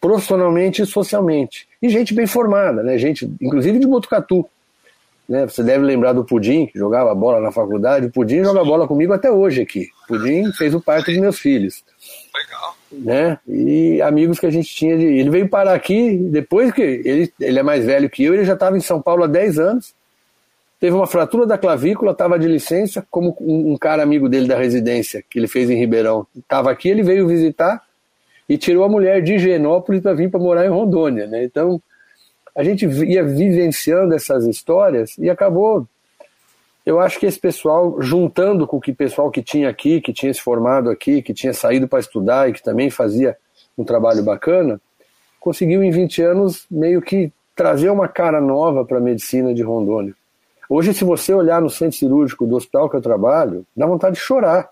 [0.00, 1.68] profissionalmente e socialmente.
[1.82, 2.96] E gente bem formada, né?
[2.96, 4.48] Gente, inclusive de Botucatu.
[5.28, 5.46] Né?
[5.46, 8.06] Você deve lembrar do Pudim, que jogava bola na faculdade.
[8.06, 9.88] O Pudim joga bola comigo até hoje aqui.
[10.04, 11.82] O Pudim fez o parto dos meus filhos.
[12.34, 12.76] Legal.
[12.92, 13.38] Né?
[13.48, 15.04] E amigos que a gente tinha de.
[15.04, 18.54] Ele veio parar aqui depois que ele, ele é mais velho que eu, ele já
[18.54, 19.94] estava em São Paulo há 10 anos.
[20.78, 24.58] Teve uma fratura da clavícula, estava de licença, como um, um cara amigo dele da
[24.58, 27.82] residência, que ele fez em Ribeirão, estava aqui, ele veio visitar.
[28.46, 31.26] e tirou a mulher de Higienópolis para vir para morar em Rondônia.
[31.26, 31.44] Né?
[31.44, 31.80] Então,
[32.56, 35.86] a gente ia vivenciando essas histórias e acabou.
[36.86, 40.32] Eu acho que esse pessoal, juntando com o que pessoal que tinha aqui, que tinha
[40.32, 43.36] se formado aqui, que tinha saído para estudar e que também fazia
[43.76, 44.80] um trabalho bacana,
[45.38, 50.14] conseguiu em 20 anos meio que trazer uma cara nova para a medicina de Rondônia.
[50.68, 54.20] Hoje, se você olhar no centro cirúrgico do hospital que eu trabalho, dá vontade de
[54.20, 54.68] chorar.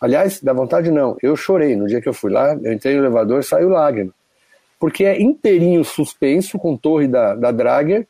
[0.00, 1.16] Aliás, dá vontade não.
[1.22, 4.12] Eu chorei no dia que eu fui lá, eu entrei no elevador e saiu lágrima.
[4.78, 8.06] Porque é inteirinho suspenso, com torre da, da Drager,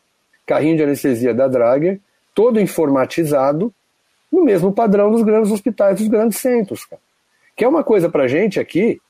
[0.46, 2.00] carrinho de anestesia da Drager,
[2.34, 3.72] todo informatizado,
[4.32, 6.84] no mesmo padrão dos grandes hospitais, dos grandes centros.
[6.84, 7.00] Cara.
[7.56, 9.00] Que é uma coisa pra gente aqui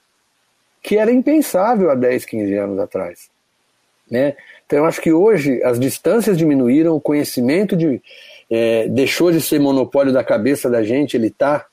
[0.83, 3.29] que era impensável há 10, 15 anos atrás.
[4.09, 4.37] Né?
[4.65, 8.01] Então, eu acho que hoje as distâncias diminuíram, o conhecimento de,
[8.49, 11.67] é, deixou de ser monopólio da cabeça da gente, ele está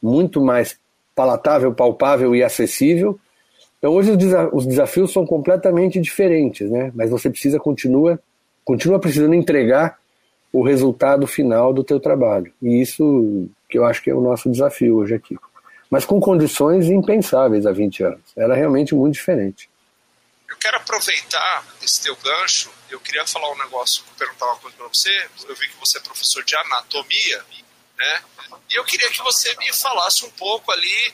[0.00, 0.78] muito mais
[1.14, 3.18] palatável, palpável e acessível.
[3.84, 4.12] Então hoje
[4.54, 6.90] os desafios são completamente diferentes, né?
[6.94, 8.18] Mas você precisa continua
[8.64, 9.98] continua precisando entregar
[10.50, 12.50] o resultado final do teu trabalho.
[12.62, 15.36] E isso que eu acho que é o nosso desafio hoje aqui.
[15.90, 18.22] Mas com condições impensáveis há 20 anos.
[18.34, 19.68] Era realmente muito diferente.
[20.48, 22.70] Eu quero aproveitar esse teu gancho.
[22.88, 25.28] Eu queria falar um negócio, perguntar uma coisa para você.
[25.46, 27.44] Eu vi que você é professor de anatomia
[27.98, 28.22] né?
[28.70, 31.12] E eu queria que você me falasse um pouco ali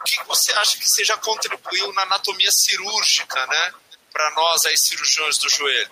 [0.00, 3.72] o que você acha que você já contribuiu na anatomia cirúrgica, né?
[4.12, 5.90] Para nós aí, cirurgiões do joelho.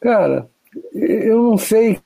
[0.00, 0.48] Cara,
[0.94, 2.00] eu não sei.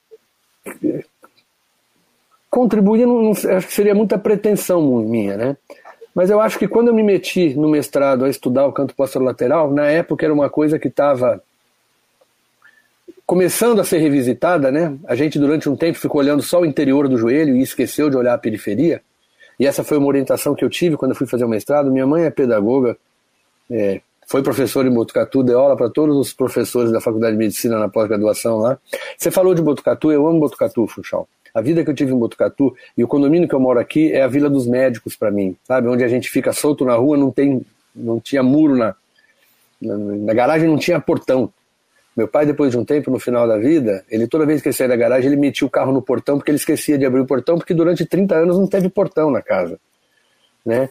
[2.51, 5.57] Contribuir, não, não, acho que seria muita pretensão minha, né?
[6.15, 9.71] Mas eu acho que quando eu me meti no mestrado a estudar o canto posterolateral,
[9.71, 11.43] na época era uma coisa que estava
[13.27, 14.97] começando a ser revisitada, né?
[15.05, 18.17] A gente durante um tempo ficou olhando só o interior do joelho e esqueceu de
[18.17, 19.03] olhar a periferia.
[19.59, 21.91] E essa foi uma orientação que eu tive quando eu fui fazer o mestrado.
[21.91, 22.97] Minha mãe é pedagoga,
[23.69, 27.79] é, foi professora em Botucatu, deu aula para todos os professores da Faculdade de Medicina
[27.79, 28.79] na pós-graduação lá.
[29.19, 31.29] Você falou de Botucatu, eu amo Botucatu, Funchal.
[31.53, 34.23] A vida que eu tive em Botucatu e o condomínio que eu moro aqui é
[34.23, 35.89] a Vila dos Médicos para mim, sabe?
[35.89, 38.95] Onde a gente fica solto na rua, não tem, não tinha muro na,
[39.81, 41.51] na, na garagem, não tinha portão.
[42.17, 44.75] Meu pai, depois de um tempo, no final da vida, ele toda vez que ele
[44.75, 47.27] saía da garagem, ele metia o carro no portão porque ele esquecia de abrir o
[47.27, 49.79] portão, porque durante 30 anos não teve portão na casa.
[50.65, 50.89] Né?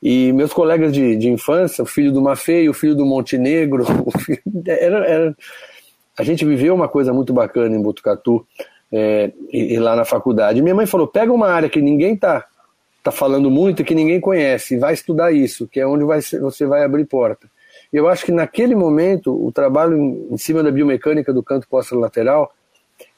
[0.00, 3.84] E meus colegas de, de infância, o filho do Mafei, o filho do Montenegro,
[4.20, 5.36] filho, era, era,
[6.16, 8.46] a gente viveu uma coisa muito bacana em Botucatu
[8.92, 10.62] é, e, e, lá na faculdade.
[10.62, 12.44] minha mãe falou: pega uma área que ninguém tá,
[13.02, 16.84] tá falando muito, que ninguém conhece, vai estudar isso, que é onde vai, você vai
[16.84, 17.48] abrir porta.
[17.92, 22.52] Eu acho que naquele momento, o trabalho em cima da biomecânica do canto lateral,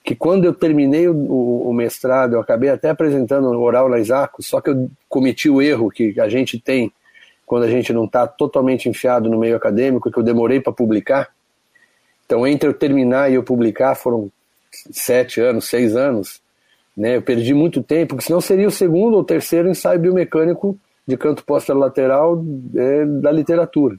[0.04, 4.46] que quando eu terminei o, o, mestrado, eu acabei até apresentando o oral na Isacos,
[4.46, 6.92] só que eu cometi o erro que a gente tem
[7.44, 11.30] quando a gente não está totalmente enfiado no meio acadêmico, que eu demorei para publicar.
[12.24, 14.30] Então, entre eu terminar e eu publicar, foram
[14.70, 16.40] sete anos, seis anos.
[16.96, 17.16] Né?
[17.16, 21.44] Eu perdi muito tempo, porque senão seria o segundo ou terceiro ensaio biomecânico de canto
[21.74, 22.40] lateral
[22.76, 23.96] é, da literatura.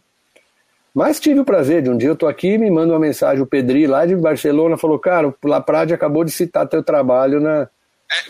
[0.93, 3.47] Mas tive o prazer de um dia eu tô aqui me manda uma mensagem o
[3.47, 7.69] Pedri lá de Barcelona falou cara o Laprade acabou de citar teu trabalho na,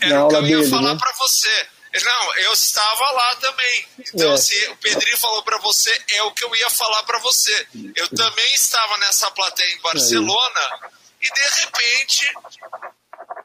[0.01, 0.53] é, na aula dele.
[0.53, 0.99] Eu ia falar né?
[0.99, 1.67] para você.
[2.03, 3.85] Não, eu estava lá também.
[3.99, 4.37] Então, é.
[4.37, 7.67] se o Pedrinho falou para você, é o que eu ia falar para você.
[7.95, 10.89] Eu também estava nessa plateia em Barcelona Aí.
[11.21, 12.31] e de repente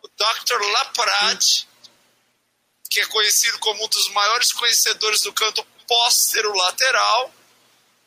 [0.02, 0.62] o Dr.
[0.72, 1.66] Laprade,
[2.88, 5.66] que é conhecido como um dos maiores conhecedores do canto
[6.54, 7.32] lateral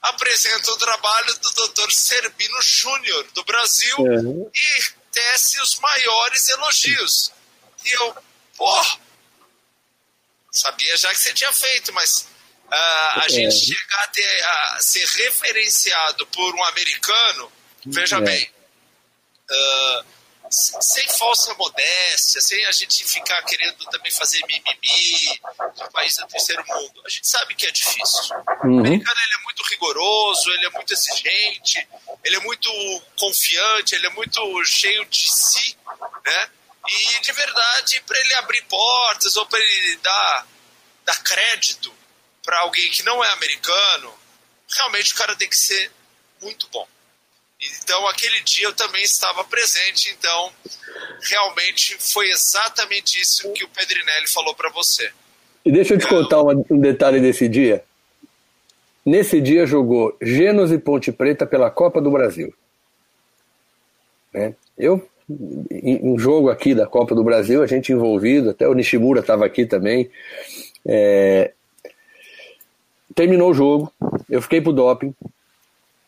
[0.01, 1.91] apresenta o trabalho do Dr.
[1.91, 4.51] Serbino Júnior, do Brasil, uhum.
[4.53, 7.31] e tece os maiores elogios.
[7.83, 8.15] E eu,
[8.57, 8.85] pô,
[10.51, 12.21] sabia já que você tinha feito, mas
[12.67, 13.29] uh, a é.
[13.29, 17.51] gente chegar a, ter, a ser referenciado por um americano,
[17.85, 18.21] veja é.
[18.21, 18.51] bem,
[19.51, 20.05] uh,
[20.51, 25.39] sem falsa modéstia, sem a gente ficar querendo também fazer mimimi
[25.77, 27.01] no país do terceiro mundo.
[27.05, 28.35] A gente sabe que é difícil.
[28.63, 28.77] Uhum.
[28.77, 31.87] O americano ele é muito rigoroso, ele é muito exigente,
[32.23, 32.71] ele é muito
[33.17, 35.77] confiante, ele é muito cheio de si,
[36.25, 36.49] né?
[36.87, 40.47] E de verdade, para ele abrir portas ou para ele dar,
[41.05, 41.93] dar crédito
[42.43, 44.17] para alguém que não é americano,
[44.71, 45.91] realmente o cara tem que ser
[46.41, 46.87] muito bom.
[47.81, 50.51] Então, aquele dia eu também estava presente, então
[51.21, 55.11] realmente foi exatamente isso que o Pedrinelli falou para você.
[55.65, 57.83] E deixa eu te contar um detalhe desse dia.
[59.05, 62.53] Nesse dia jogou Genos e Ponte Preta pela Copa do Brasil.
[64.33, 64.53] Né?
[64.77, 69.45] Eu, um jogo aqui da Copa do Brasil, a gente envolvido, até o Nishimura estava
[69.45, 70.09] aqui também.
[70.85, 71.51] É,
[73.13, 73.91] terminou o jogo,
[74.29, 75.13] eu fiquei pro doping,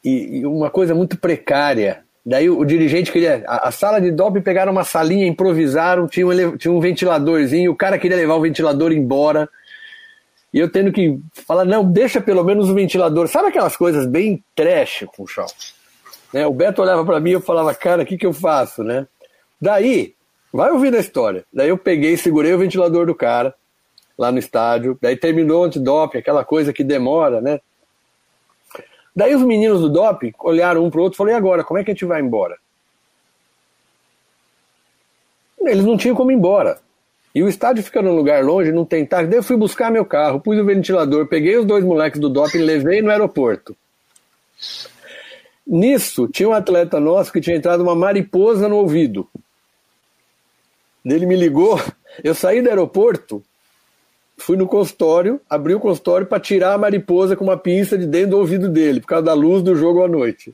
[0.04, 2.04] e, e uma coisa muito precária.
[2.26, 3.44] Daí o, o dirigente queria.
[3.48, 7.76] A, a, sala de doping pegaram uma salinha, improvisaram, tinha um, tinha um ventiladorzinho, o
[7.76, 9.50] cara queria levar o ventilador embora.
[10.54, 13.28] E eu tendo que falar, não, deixa pelo menos o ventilador.
[13.28, 15.48] Sabe aquelas coisas bem trash, Funchal?
[16.34, 16.46] Né?
[16.46, 19.08] O Beto olhava para mim e eu falava, cara, o que, que eu faço, né?
[19.62, 20.14] Daí,
[20.52, 21.46] vai ouvir a história.
[21.54, 23.56] Daí eu peguei, segurei o ventilador do cara
[24.18, 24.98] lá no estádio.
[25.02, 27.60] Daí terminou o antidoping, aquela coisa que demora, né?
[29.16, 31.84] Daí os meninos do doping olharam um pro outro e falaram, e agora, como é
[31.84, 32.58] que a gente vai embora?
[35.60, 36.80] Eles não tinham como ir embora.
[37.34, 39.28] E o estádio fica num lugar longe, não tem táxi.
[39.28, 42.58] Daí eu fui buscar meu carro, pus o ventilador, peguei os dois moleques do doping
[42.58, 43.76] e levei no aeroporto.
[45.66, 49.30] Nisso, tinha um atleta nosso que tinha entrado uma mariposa no ouvido.
[51.06, 51.80] Ele me ligou,
[52.24, 53.44] eu saí do aeroporto,
[54.42, 58.32] fui no consultório, abri o consultório para tirar a mariposa com uma pinça de dentro
[58.32, 60.54] do ouvido dele, por causa da luz do jogo à noite.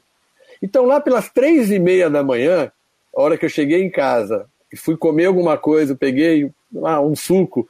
[0.62, 2.72] Então, lá pelas três e meia da manhã,
[3.16, 6.52] a hora que eu cheguei em casa e fui comer alguma coisa, peguei
[6.84, 7.68] ah, um suco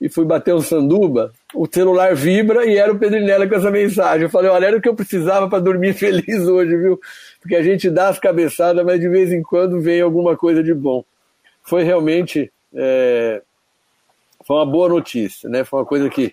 [0.00, 4.22] e fui bater um sanduba, o celular vibra e era o Pedrinella com essa mensagem.
[4.22, 7.00] Eu falei, olha, era o que eu precisava para dormir feliz hoje, viu?
[7.40, 10.74] Porque a gente dá as cabeçadas, mas de vez em quando vem alguma coisa de
[10.74, 11.04] bom.
[11.62, 13.42] Foi realmente é,
[14.46, 15.64] foi uma boa notícia, né?
[15.64, 16.32] Foi uma coisa que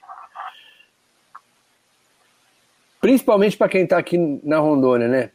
[3.02, 5.32] principalmente para quem está aqui na Rondônia, né?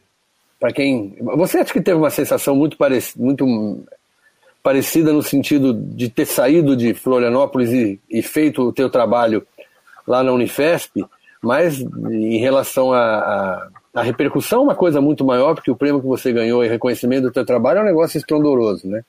[0.59, 3.83] Para quem você acha que teve uma sensação muito parecida, muito
[4.63, 9.45] parecida no sentido de ter saído de Florianópolis e, e feito o teu trabalho
[10.07, 11.05] lá na Unifesp,
[11.41, 13.69] mas em relação à
[14.01, 17.45] repercussão, uma coisa muito maior, porque o prêmio que você ganhou e reconhecimento do teu
[17.45, 19.03] trabalho é um negócio estrondoroso, né?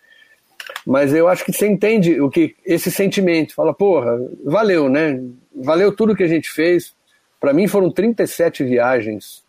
[0.86, 3.54] Mas eu acho que você entende o que esse sentimento.
[3.54, 4.12] Fala, porra,
[4.44, 5.18] valeu, né?
[5.54, 6.94] Valeu tudo que a gente fez.
[7.38, 9.42] Para mim foram 37 viagens.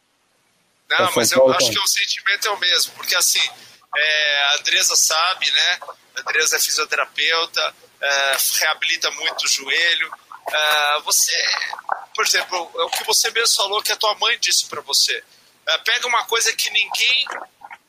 [0.89, 3.39] Não, mas eu acho que o sentimento é o mesmo, porque assim,
[3.95, 5.79] é, a Andresa sabe, né?
[6.17, 10.11] A Andresa é fisioterapeuta, é, reabilita muito o joelho.
[10.49, 11.35] É, você,
[12.13, 15.23] por exemplo, é o que você mesmo falou que a tua mãe disse para você.
[15.65, 17.25] É, pega uma coisa que ninguém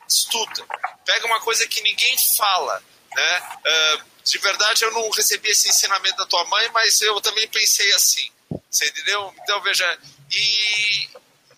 [0.07, 0.65] estuda,
[1.05, 2.81] pega uma coisa que ninguém fala
[3.15, 3.57] né?
[3.65, 7.93] Uh, de verdade, eu não recebi esse ensinamento da tua mãe, mas eu também pensei
[7.93, 8.31] assim.
[8.69, 9.33] Você entendeu?
[9.43, 9.99] Então, veja,
[10.31, 11.03] e,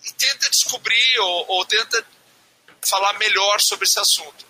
[0.04, 2.04] e tenta descobrir ou, ou, tenta
[2.84, 4.44] falar melhor sobre esse assunto.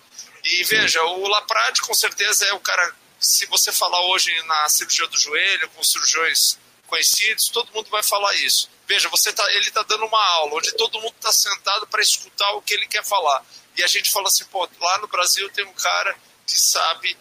[0.45, 2.95] E veja, o Laprade com certeza é o cara.
[3.19, 8.35] Se você falar hoje na cirurgia do joelho, com cirurgiões conhecidos, todo mundo vai falar
[8.37, 8.69] isso.
[8.87, 12.51] Veja, você tá, ele está dando uma aula onde todo mundo está sentado para escutar
[12.53, 13.45] o que ele quer falar.
[13.77, 17.16] E a gente fala assim, pô, lá no Brasil tem um cara que sabe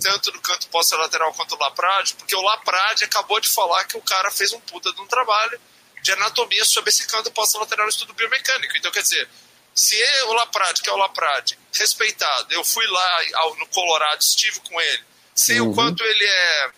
[0.00, 3.96] tanto no canto posta lateral quanto o Laprade, porque o Laprade acabou de falar que
[3.96, 5.60] o cara fez um puta de um trabalho
[6.02, 8.76] de anatomia sobre esse canto posta lateral no estudo biomecânico.
[8.76, 9.28] Então, quer dizer,
[9.74, 13.20] se o Laprade, que é o Laprade, respeitado, eu fui lá
[13.58, 15.04] no Colorado, estive com ele,
[15.34, 15.70] sei uhum.
[15.70, 16.70] o quanto ele é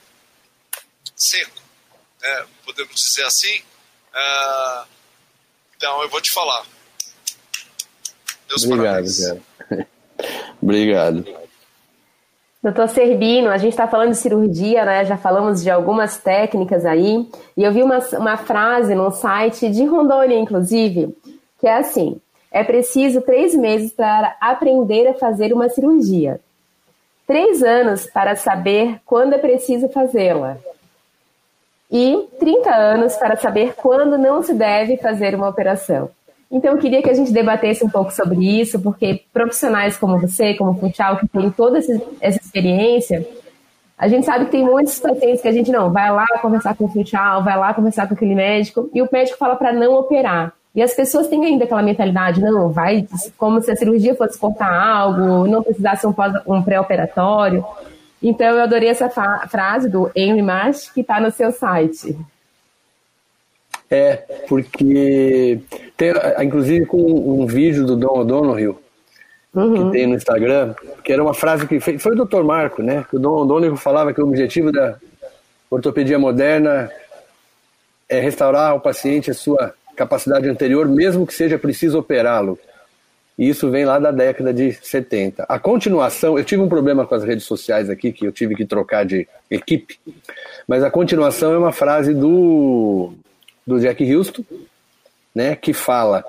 [1.16, 1.62] seco,
[2.20, 3.58] né, podemos dizer assim.
[4.12, 4.86] Uh,
[5.76, 6.66] então, eu vou te falar.
[8.48, 9.88] Deus Obrigado, cara.
[10.62, 11.43] Obrigado.
[12.64, 15.04] Doutor Serbino, a gente está falando de cirurgia, né?
[15.04, 17.28] Já falamos de algumas técnicas aí.
[17.54, 21.14] E eu vi uma, uma frase no site de Rondônia, inclusive,
[21.60, 22.18] que é assim:
[22.50, 26.40] é preciso três meses para aprender a fazer uma cirurgia,
[27.26, 30.56] três anos para saber quando é preciso fazê-la,
[31.90, 36.08] e 30 anos para saber quando não se deve fazer uma operação.
[36.50, 40.54] Então, eu queria que a gente debatesse um pouco sobre isso, porque profissionais como você,
[40.54, 43.26] como o Funchal, que tem toda essa experiência,
[43.96, 46.84] a gente sabe que tem muitos pacientes que a gente não vai lá conversar com
[46.84, 50.52] o Funchal, vai lá conversar com aquele médico, e o médico fala para não operar.
[50.74, 53.06] E as pessoas têm ainda aquela mentalidade, não, vai
[53.38, 56.14] como se a cirurgia fosse cortar algo, não precisasse um,
[56.46, 57.64] um pré-operatório.
[58.20, 59.08] Então, eu adorei essa
[59.48, 62.18] frase do Henry Marsh, que está no seu site.
[63.90, 64.16] É,
[64.48, 65.60] porque
[65.96, 68.74] tem, inclusive com um vídeo do Don O'Donoghue
[69.54, 69.90] uhum.
[69.90, 72.42] que tem no Instagram, que era uma frase que foi, foi o Dr.
[72.42, 73.04] Marco, né?
[73.08, 74.96] Que o Don O'Donoghue falava que o objetivo da
[75.70, 76.90] ortopedia moderna
[78.08, 82.58] é restaurar ao paciente a sua capacidade anterior, mesmo que seja preciso operá-lo.
[83.36, 85.44] E isso vem lá da década de 70.
[85.48, 88.64] A continuação, eu tive um problema com as redes sociais aqui, que eu tive que
[88.64, 89.98] trocar de equipe,
[90.68, 93.12] mas a continuação é uma frase do
[93.66, 94.44] do Jack Houston,
[95.34, 96.24] né, que fala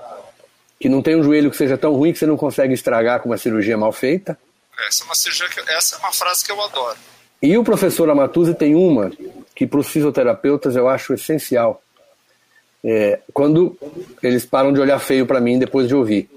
[0.79, 3.29] que não tem um joelho que seja tão ruim que você não consegue estragar com
[3.29, 4.37] uma cirurgia mal feita.
[4.87, 6.97] Essa é uma, cirurgia que, essa é uma frase que eu adoro.
[7.41, 9.11] E o professor Amatuzzi tem uma
[9.55, 11.81] que para os fisioterapeutas eu acho essencial.
[12.83, 13.75] É, quando
[14.21, 16.29] eles param de olhar feio para mim depois de ouvir.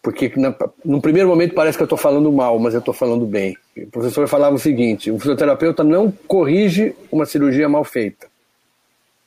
[0.00, 0.54] Porque na,
[0.84, 3.56] no primeiro momento parece que eu estou falando mal, mas eu estou falando bem.
[3.76, 8.28] O professor falava o seguinte: o fisioterapeuta não corrige uma cirurgia mal feita,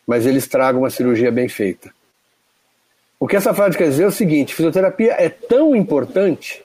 [0.07, 1.91] mas ele estraga uma cirurgia bem feita.
[3.19, 6.63] O que essa frase quer dizer é o seguinte: fisioterapia é tão importante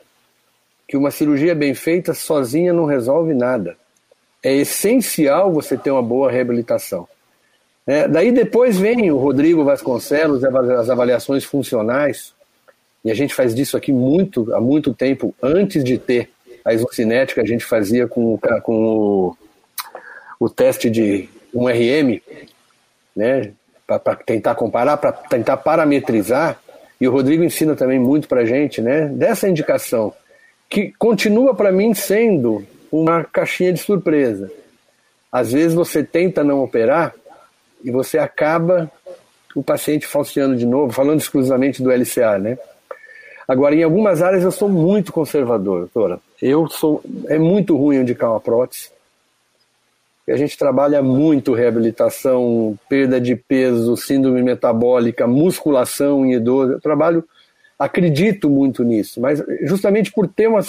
[0.89, 3.77] que uma cirurgia bem feita sozinha não resolve nada.
[4.43, 7.09] É essencial você ter uma boa reabilitação.
[7.87, 12.35] É, daí depois vem o Rodrigo Vasconcelos, as avaliações funcionais,
[13.05, 16.31] e a gente faz disso aqui muito, há muito tempo, antes de ter
[16.65, 19.37] a isocinética, a gente fazia com, com o,
[20.41, 22.21] o teste de um RM,
[23.17, 23.53] né,
[23.87, 26.61] para tentar comparar, para tentar parametrizar,
[27.01, 30.13] e o Rodrigo ensina também muito para gente, né, dessa indicação,
[30.69, 34.51] que continua para mim sendo uma caixinha de surpresa.
[35.31, 37.15] Às vezes você tenta não operar
[37.85, 38.91] e você acaba
[39.55, 42.59] o paciente falseando de novo, falando exclusivamente do LCA, né?
[43.49, 46.19] Agora, em algumas áreas eu sou muito conservador, doutora.
[46.43, 47.01] Eu sou.
[47.29, 48.91] É muito ruim indicar uma prótese.
[50.27, 56.73] E a gente trabalha muito reabilitação, perda de peso, síndrome metabólica, musculação em idoso.
[56.73, 57.25] Eu trabalho,
[57.79, 60.61] acredito muito nisso, mas justamente por ter uma,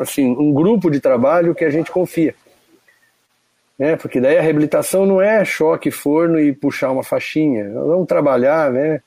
[0.00, 2.34] assim, um grupo de trabalho que a gente confia.
[3.78, 3.94] Né?
[3.94, 7.70] Porque daí a reabilitação não é choque, forno e puxar uma faixinha.
[7.72, 9.00] Vamos trabalhar, né?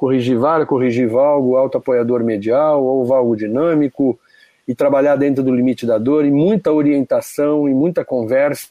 [0.00, 4.18] corrigir vara, corrigir valgo, alto apoiador medial ou valgo dinâmico
[4.66, 8.68] e trabalhar dentro do limite da dor e muita orientação e muita conversa.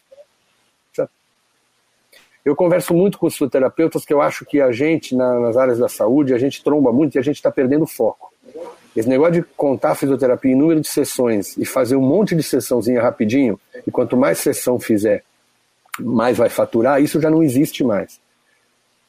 [2.50, 5.78] Eu converso muito com os fisioterapeutas que eu acho que a gente, na, nas áreas
[5.78, 8.34] da saúde, a gente tromba muito e a gente está perdendo foco.
[8.98, 13.04] Esse negócio de contar fisioterapia em número de sessões e fazer um monte de sessãozinha
[13.04, 15.24] rapidinho, e quanto mais sessão fizer,
[16.00, 18.20] mais vai faturar, isso já não existe mais.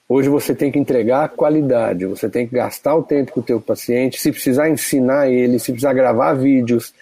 [0.06, 3.58] Hoje você tem que entregar qualidade, você tem que gastar o tempo com o teu
[3.58, 6.92] paciente, se precisar ensinar ele, se precisar gravar vídeos,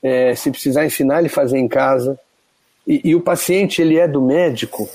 [0.00, 2.16] é, se precisar ensinar ele a fazer em casa.
[2.86, 4.88] E, e, o paciente ele é do médico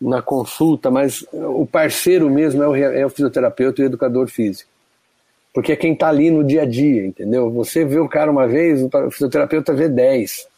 [0.00, 4.70] na consulta, mas o parceiro mesmo é o, é o fisioterapeuta e o educador físico.
[5.52, 7.50] Porque é quem está ali no dia a dia, entendeu?
[7.50, 10.48] Você vê o cara uma vez, o fisioterapeuta vê dez.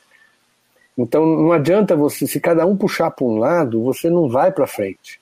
[0.96, 4.66] Então não adianta você, se cada um puxar para um lado, você não vai para
[4.66, 5.20] frente.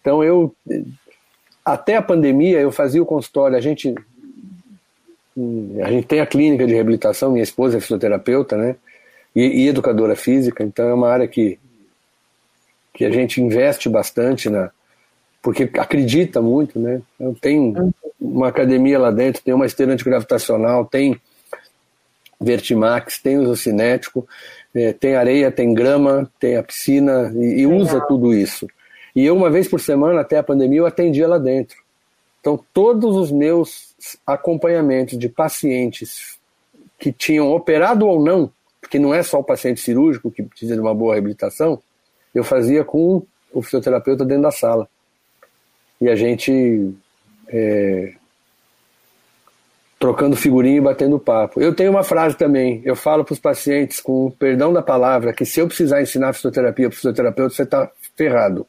[0.00, 0.54] Então eu
[1.64, 3.94] até a pandemia eu fazia o consultório, a gente
[5.82, 8.76] a gente tem a clínica de reabilitação, minha esposa é fisioterapeuta, né?
[9.34, 11.58] E, e educadora física, então é uma área que
[12.92, 14.70] que a gente investe bastante na
[15.42, 17.00] porque acredita muito, né?
[17.18, 17.74] Então, tem
[18.20, 21.18] uma academia lá dentro, tem uma esteira antigravitacional, tem
[22.38, 24.28] Vertimax, tem o cinético,
[24.74, 28.66] é, tem areia, tem grama, tem a piscina e, e usa tudo isso.
[29.14, 31.76] E eu, uma vez por semana, até a pandemia, eu atendia lá dentro.
[32.40, 33.94] Então, todos os meus
[34.26, 36.38] acompanhamentos de pacientes
[36.98, 40.80] que tinham operado ou não, porque não é só o paciente cirúrgico que precisa de
[40.80, 41.82] uma boa reabilitação,
[42.34, 44.88] eu fazia com o fisioterapeuta dentro da sala.
[46.00, 46.94] E a gente
[47.48, 48.14] é,
[50.00, 51.60] trocando figurinha e batendo papo.
[51.60, 55.44] Eu tenho uma frase também, eu falo para os pacientes, com perdão da palavra, que
[55.44, 58.66] se eu precisar ensinar fisioterapia para o fisioterapeuta, você está ferrado.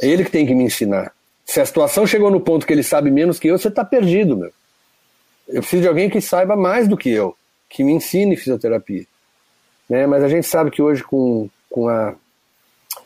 [0.00, 1.12] É ele que tem que me ensinar.
[1.46, 4.36] Se a situação chegou no ponto que ele sabe menos que eu, você está perdido,
[4.36, 4.52] meu.
[5.48, 7.34] Eu preciso de alguém que saiba mais do que eu,
[7.68, 9.06] que me ensine fisioterapia.
[9.88, 10.06] Né?
[10.06, 12.14] Mas a gente sabe que hoje, com, com a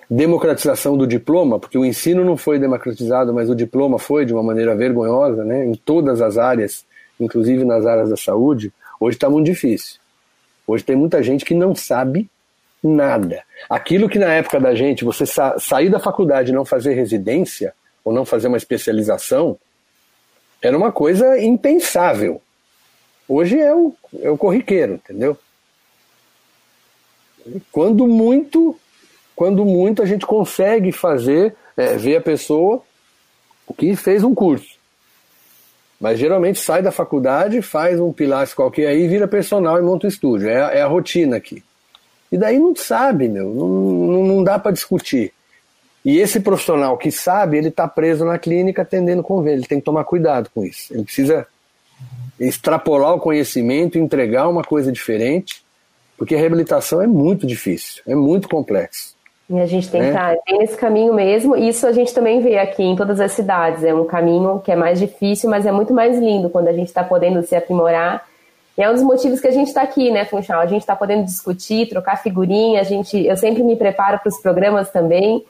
[0.09, 4.43] democratização do diploma, porque o ensino não foi democratizado, mas o diploma foi de uma
[4.43, 5.65] maneira vergonhosa, né?
[5.65, 6.85] em todas as áreas,
[7.19, 10.01] inclusive nas áreas da saúde, hoje está muito difícil.
[10.67, 12.29] Hoje tem muita gente que não sabe
[12.83, 13.43] nada.
[13.69, 17.75] Aquilo que na época da gente, você sa sair da faculdade e não fazer residência,
[18.05, 19.59] ou não fazer uma especialização,
[20.63, 22.41] era uma coisa impensável.
[23.29, 25.37] Hoje é o, é o corriqueiro, entendeu?
[27.71, 28.77] Quando muito,
[29.35, 32.83] quando muito a gente consegue fazer, é, ver a pessoa
[33.79, 34.79] que fez um curso.
[36.01, 40.09] Mas geralmente sai da faculdade, faz um pilates qualquer aí, vira personal e monta um
[40.09, 40.49] estúdio.
[40.49, 41.63] É, é a rotina aqui.
[42.33, 45.33] E daí não sabe, meu, não, não, não dá para discutir.
[46.05, 49.59] E esse profissional que sabe, ele está preso na clínica atendendo convênio.
[49.59, 50.93] Ele tem que tomar cuidado com isso.
[50.95, 51.47] Ele precisa
[52.39, 55.63] extrapolar o conhecimento, entregar uma coisa diferente,
[56.21, 59.17] porque a reabilitação é muito difícil, é muito complexo.
[59.49, 60.37] E a gente tem que estar né?
[60.37, 61.57] tá nesse caminho mesmo.
[61.57, 63.83] Isso a gente também vê aqui em todas as cidades.
[63.83, 66.89] É um caminho que é mais difícil, mas é muito mais lindo quando a gente
[66.89, 68.29] está podendo se aprimorar
[68.77, 70.61] e é um dos motivos que a gente está aqui, né, Funchal?
[70.61, 74.41] A gente está podendo discutir, trocar figurinha, a gente, eu sempre me preparo para os
[74.41, 75.45] programas também,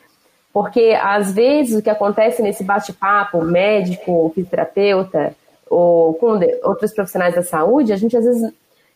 [0.53, 5.33] Porque, às vezes, o que acontece nesse bate-papo, médico, fisioterapeuta,
[5.69, 8.53] ou com outros profissionais da saúde, a gente às vezes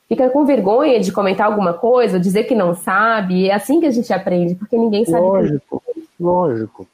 [0.09, 3.87] fica com vergonha de comentar alguma coisa, dizer que não sabe, e é assim que
[3.87, 5.21] a gente aprende, porque ninguém sabe.
[5.21, 5.83] Lógico,
[6.19, 6.89] lógico.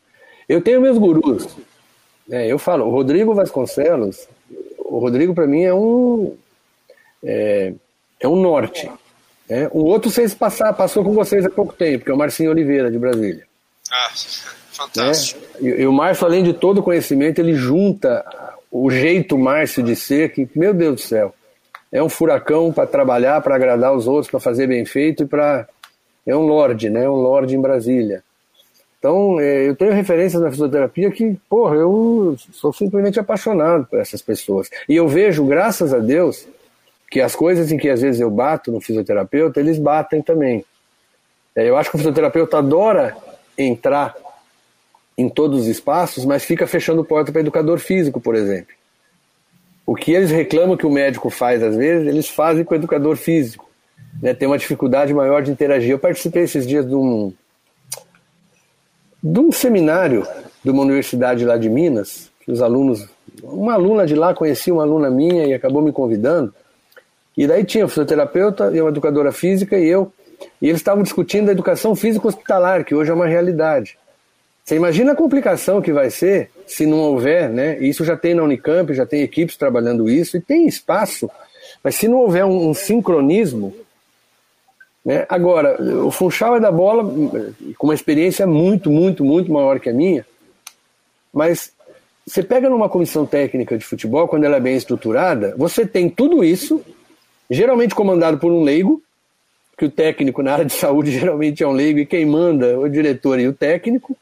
[0.48, 1.48] Eu tenho meus gurus.
[2.30, 4.28] É, eu falo, o Rodrigo Vasconcelos,
[4.78, 6.36] o Rodrigo para mim é um
[7.22, 7.72] é,
[8.20, 8.90] é um norte.
[9.48, 9.68] Né?
[9.74, 12.90] Um outro vocês passar, passou com vocês há pouco tempo, que é o Marcinho Oliveira,
[12.90, 13.44] de Brasília.
[13.90, 14.11] Ah,
[14.70, 15.40] fantástico.
[15.61, 15.70] Né?
[15.70, 18.24] E, e, o Márcio, além de todo o conhecimento, ele junta
[18.70, 21.34] o jeito Márcio de ser, que, meu Deus do céu,
[21.93, 25.68] é um furacão para trabalhar, para agradar os outros, para fazer bem feito e para.
[26.26, 27.05] É um lorde, né?
[27.05, 28.22] É um lorde em Brasília.
[28.99, 34.20] Então, é, eu tenho referências na fisioterapia que, porra, eu sou simplesmente apaixonado por essas
[34.20, 34.68] pessoas.
[34.86, 36.47] E eu vejo, graças a Deus,
[37.11, 40.64] que as coisas em que às vezes eu bato no fisioterapeuta, eles batem também.
[41.57, 43.16] É, eu acho que o fisioterapeuta adora
[43.57, 44.14] entrar
[45.16, 48.74] em todos os espaços, mas fica fechando porta para educador físico, por exemplo.
[49.91, 53.16] O que eles reclamam que o médico faz às vezes, eles fazem com o educador
[53.16, 53.68] físico.
[54.22, 54.32] Né?
[54.32, 55.91] Tem uma dificuldade maior de interagir.
[55.91, 57.32] Eu participei esses dias de um,
[59.20, 60.24] de um seminário
[60.62, 63.09] de uma universidade lá de Minas, que os alunos,
[63.43, 66.55] uma aluna de lá conhecia uma aluna minha e acabou me convidando.
[67.36, 70.12] E daí tinha um fisioterapeuta e uma educadora física e eu.
[70.62, 73.99] E eles estavam discutindo a educação física hospitalar, que hoje é uma realidade.
[74.70, 77.76] Você imagina a complicação que vai ser se não houver, né?
[77.80, 81.28] Isso já tem na Unicamp, já tem equipes trabalhando isso e tem espaço.
[81.82, 83.74] Mas se não houver um, um sincronismo,
[85.04, 85.26] né?
[85.28, 89.92] Agora, o Funchal é da bola com uma experiência muito, muito, muito maior que a
[89.92, 90.24] minha,
[91.34, 91.72] mas
[92.24, 96.44] você pega numa comissão técnica de futebol, quando ela é bem estruturada, você tem tudo
[96.44, 96.80] isso
[97.50, 99.02] geralmente comandado por um leigo,
[99.76, 102.88] que o técnico na área de saúde geralmente é um leigo, e quem manda o
[102.88, 104.16] diretor e o técnico,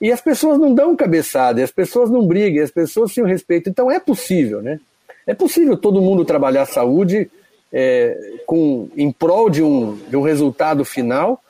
[0.00, 3.70] e as pessoas não dão cabeçada, as pessoas não brigam, as pessoas se respeitam.
[3.70, 4.78] Então é possível, né?
[5.26, 7.30] É possível todo mundo trabalhar a saúde
[7.72, 11.42] é, com, em prol de um, de um resultado final,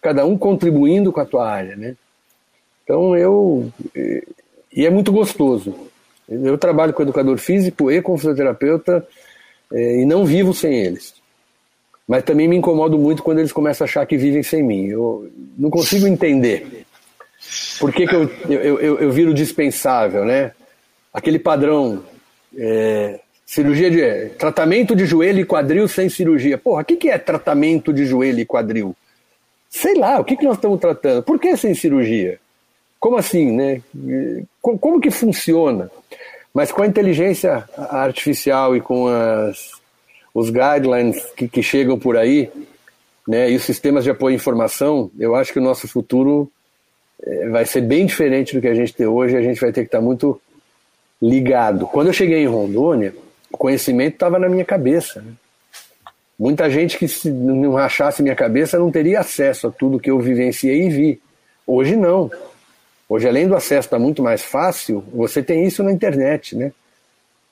[0.00, 1.94] cada um contribuindo com a tua área, né?
[2.82, 3.70] Então eu.
[4.72, 5.74] E é muito gostoso.
[6.28, 9.06] Eu trabalho com educador físico e com fisioterapeuta
[9.72, 11.14] é, e não vivo sem eles.
[12.06, 14.86] Mas também me incomodo muito quando eles começam a achar que vivem sem mim.
[14.86, 16.84] Eu não consigo entender.
[17.78, 20.52] Por que, que eu, eu, eu, eu viro dispensável, né?
[21.12, 22.04] Aquele padrão,
[22.56, 24.30] é, cirurgia de.
[24.34, 26.58] Tratamento de joelho e quadril sem cirurgia.
[26.58, 28.94] Porra, o que, que é tratamento de joelho e quadril?
[29.68, 31.22] Sei lá, o que, que nós estamos tratando?
[31.22, 32.38] Por que sem cirurgia?
[32.98, 33.82] Como assim, né?
[34.60, 35.90] Como, que funciona?
[36.52, 39.70] Mas com a inteligência artificial e com as,
[40.34, 42.50] os guidelines que, que chegam por aí,
[43.26, 46.50] né, e os sistemas de apoio à informação, eu acho que o nosso futuro
[47.50, 49.36] vai ser bem diferente do que a gente tem hoje.
[49.36, 50.40] A gente vai ter que estar muito
[51.20, 51.86] ligado.
[51.86, 53.14] Quando eu cheguei em Rondônia,
[53.50, 55.20] o conhecimento estava na minha cabeça.
[55.20, 55.32] Né?
[56.38, 60.18] Muita gente que se não achasse minha cabeça não teria acesso a tudo que eu
[60.18, 61.20] vivenciei e vi.
[61.66, 62.30] Hoje não.
[63.08, 66.72] Hoje, além do acesso estar tá muito mais fácil, você tem isso na internet, né?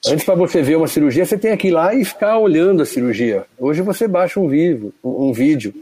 [0.06, 2.86] Antes, para você ver uma cirurgia, você tem que ir lá e ficar olhando a
[2.86, 3.44] cirurgia.
[3.58, 5.74] Hoje você baixa um, vivo, um vídeo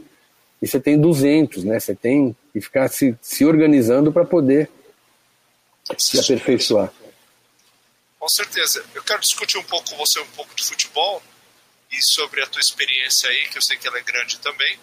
[0.61, 1.79] e você tem 200, né?
[1.79, 4.69] Você tem que ficar se, se organizando para poder
[5.97, 6.91] se aperfeiçoar.
[8.19, 8.83] Com certeza.
[8.93, 11.21] Eu quero discutir um pouco com você um pouco de futebol
[11.91, 14.77] e sobre a tua experiência aí, que eu sei que ela é grande também.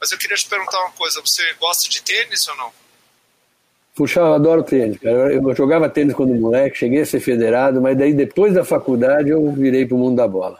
[0.00, 1.20] Mas eu queria te perguntar uma coisa.
[1.20, 2.72] Você gosta de tênis ou não?
[3.94, 5.32] Puxa, eu adoro tênis, cara.
[5.32, 9.52] Eu jogava tênis quando moleque, cheguei a ser federado, mas daí depois da faculdade eu
[9.52, 10.58] virei para o mundo da bola.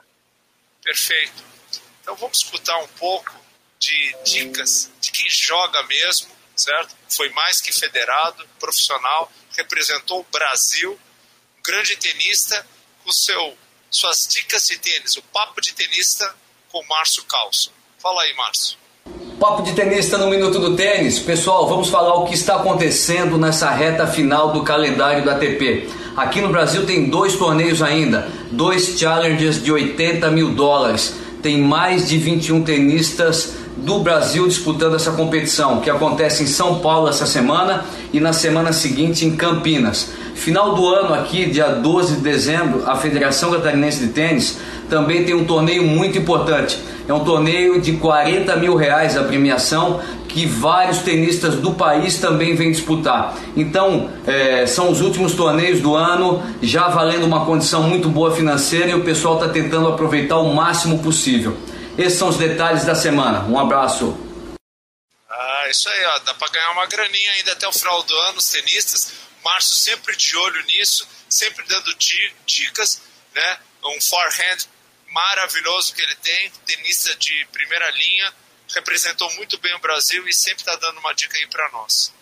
[0.85, 1.43] Perfeito.
[2.01, 3.44] Então vamos escutar um pouco
[3.79, 6.95] de dicas de quem joga mesmo, certo?
[7.09, 10.99] Foi mais que federado, profissional, representou o Brasil,
[11.59, 12.67] um grande tenista,
[13.05, 13.57] com seu,
[13.91, 16.35] suas dicas de tênis, o papo de tenista
[16.71, 17.73] com Márcio Calço.
[17.99, 18.79] Fala aí, Márcio.
[19.39, 21.19] Papo de tenista no Minuto do Tênis.
[21.19, 25.89] Pessoal, vamos falar o que está acontecendo nessa reta final do calendário da ATP.
[26.17, 31.15] Aqui no Brasil tem dois torneios ainda, dois challengers de 80 mil dólares.
[31.43, 37.09] Tem mais de 21 tenistas do Brasil disputando essa competição, que acontece em São Paulo
[37.09, 40.11] essa semana e na semana seguinte em Campinas.
[40.35, 44.59] Final do ano aqui, dia 12 de dezembro, a Federação Catarinense de Tênis
[44.89, 46.79] também tem um torneio muito importante.
[47.09, 52.57] É um torneio de 40 mil reais a premiação que vários tenistas do país também
[52.57, 53.37] vêm disputar.
[53.57, 58.91] Então, é, são os últimos torneios do ano, já valendo uma condição muito boa financeira
[58.91, 61.57] e o pessoal está tentando aproveitar o máximo possível.
[61.97, 63.45] Esses são os detalhes da semana.
[63.45, 64.17] Um abraço.
[65.31, 68.39] Ah, isso aí, ó, dá para ganhar uma graninha ainda até o final do ano,
[68.39, 69.13] os tenistas.
[69.45, 71.95] Márcio sempre de olho nisso, sempre dando
[72.47, 73.01] dicas,
[73.35, 73.59] né?
[73.85, 74.67] Um forehand
[75.11, 78.35] maravilhoso que ele tem, tenista de primeira linha,
[78.75, 82.13] representou muito bem o Brasil e sempre está dando uma dica aí para nós.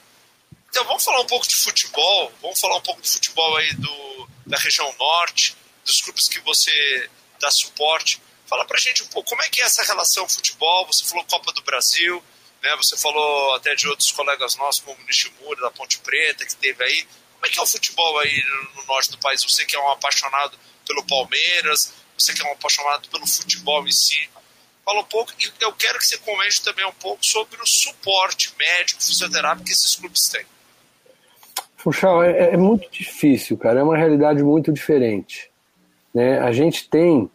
[0.69, 4.29] Então vamos falar um pouco de futebol, vamos falar um pouco de futebol aí do,
[4.47, 7.09] da região norte, dos clubes que você
[7.41, 8.21] dá suporte.
[8.53, 11.51] Fala pra gente um pouco como é que é essa relação futebol, você falou Copa
[11.55, 12.23] do Brasil,
[12.63, 12.77] né?
[12.77, 16.85] Você falou até de outros colegas nossos, como o Nishimura, da Ponte Preta, que teve
[16.85, 17.07] aí.
[17.33, 18.45] Como é que é o futebol aí
[18.77, 19.43] no norte do país?
[19.43, 23.91] Você que é um apaixonado pelo Palmeiras, você que é um apaixonado pelo futebol em
[23.91, 24.29] si.
[24.85, 28.53] Fala um pouco, e eu quero que você comente também um pouco sobre o suporte
[28.59, 30.45] médico, fisioterápico que esses clubes têm.
[31.79, 33.81] Funchal, é, é, muito difícil, cara.
[33.81, 35.51] É uma realidade muito diferente.
[36.13, 36.39] Né?
[36.39, 37.31] A gente tem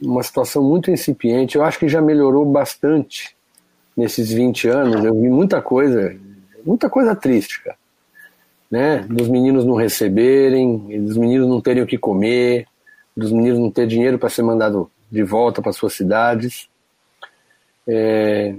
[0.00, 1.56] uma situação muito incipiente.
[1.56, 3.36] Eu acho que já melhorou bastante
[3.96, 5.04] nesses 20 anos.
[5.04, 6.16] Eu vi muita coisa,
[6.64, 7.76] muita coisa triste, cara.
[8.70, 8.98] Né?
[9.08, 12.66] Dos meninos não receberem, dos meninos não terem o que comer,
[13.16, 16.68] dos meninos não ter dinheiro para ser mandado de volta para suas cidades.
[17.86, 18.54] É,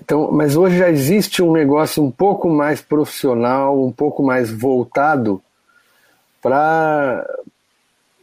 [0.00, 5.42] então, mas hoje já existe um negócio um pouco mais profissional, um pouco mais voltado
[6.42, 7.26] para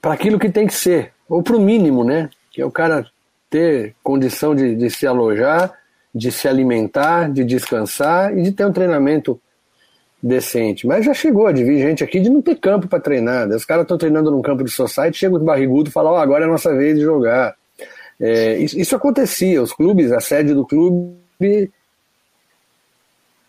[0.01, 2.29] para aquilo que tem que ser, ou para o mínimo, né?
[2.51, 3.05] Que é o cara
[3.49, 5.71] ter condição de, de se alojar,
[6.13, 9.39] de se alimentar, de descansar e de ter um treinamento
[10.21, 10.85] decente.
[10.85, 13.47] Mas já chegou a gente aqui de não ter campo para treinar.
[13.47, 16.43] Os caras estão treinando num campo de society, chega o barrigudo e fala: oh, agora
[16.43, 17.55] é a nossa vez de jogar.
[18.19, 19.63] É, isso, isso, acontecia.
[19.63, 21.71] Os clubes, a sede do clube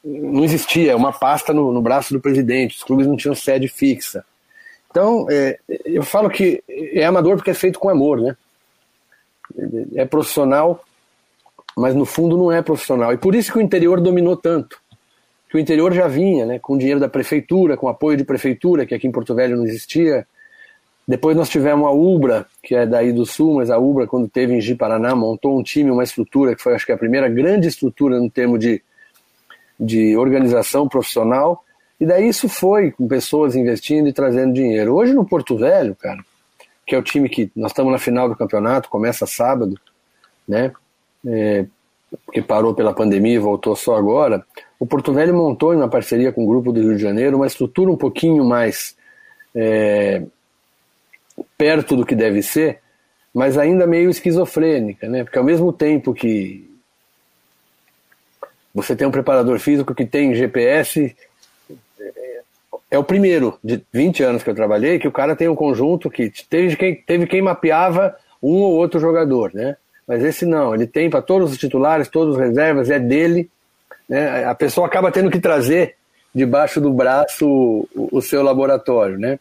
[0.05, 2.77] não existia, uma pasta no, no braço do presidente.
[2.77, 4.25] Os clubes não tinham sede fixa.
[4.93, 8.37] Então, é, eu falo que é amador porque é feito com amor, né?
[9.97, 10.85] É profissional,
[11.77, 13.13] mas no fundo não é profissional.
[13.13, 14.81] E por isso que o interior dominou tanto
[15.53, 18.95] que o interior já vinha, né, com dinheiro da prefeitura, com apoio de prefeitura, que
[18.95, 20.27] aqui em Porto Velho não existia.
[21.07, 24.55] Depois nós tivemos a Ubra, que é daí do sul, mas a Ubra, quando teve
[24.55, 28.19] em Ji-Paraná, montou um time, uma estrutura, que foi acho que a primeira grande estrutura
[28.19, 28.83] no termo de,
[29.79, 31.63] de organização profissional.
[32.01, 34.95] E daí isso foi, com pessoas investindo e trazendo dinheiro.
[34.95, 36.25] Hoje no Porto Velho, cara,
[36.87, 39.79] que é o time que nós estamos na final do campeonato, começa sábado,
[40.47, 40.73] né?
[41.27, 41.65] É,
[42.33, 44.45] que parou pela pandemia e voltou só agora,
[44.79, 47.47] o Porto Velho montou, em uma parceria com o Grupo do Rio de Janeiro, uma
[47.47, 48.97] estrutura um pouquinho mais
[49.55, 50.25] é,
[51.57, 52.81] perto do que deve ser,
[53.33, 55.25] mas ainda meio esquizofrênica, né?
[55.25, 56.69] Porque ao mesmo tempo que
[58.75, 61.15] você tem um preparador físico que tem GPS,
[62.93, 66.11] é o primeiro de 20 anos que eu trabalhei que o cara tem um conjunto
[66.11, 69.79] que teve quem, teve quem mapeava um ou outro jogador, né?
[70.07, 73.49] Mas esse não, ele tem para todos os titulares, todos os reservas, é dele.
[74.07, 74.45] Né?
[74.45, 75.97] A pessoa acaba tendo que trazer
[76.35, 79.39] debaixo do braço o, o seu laboratório, né?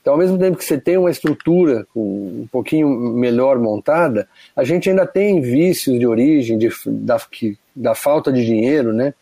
[0.00, 4.90] Então, ao mesmo tempo que você tem uma estrutura um pouquinho melhor montada, a gente
[4.90, 9.14] ainda tem vícios de origem, de, da, que, da falta de dinheiro, né?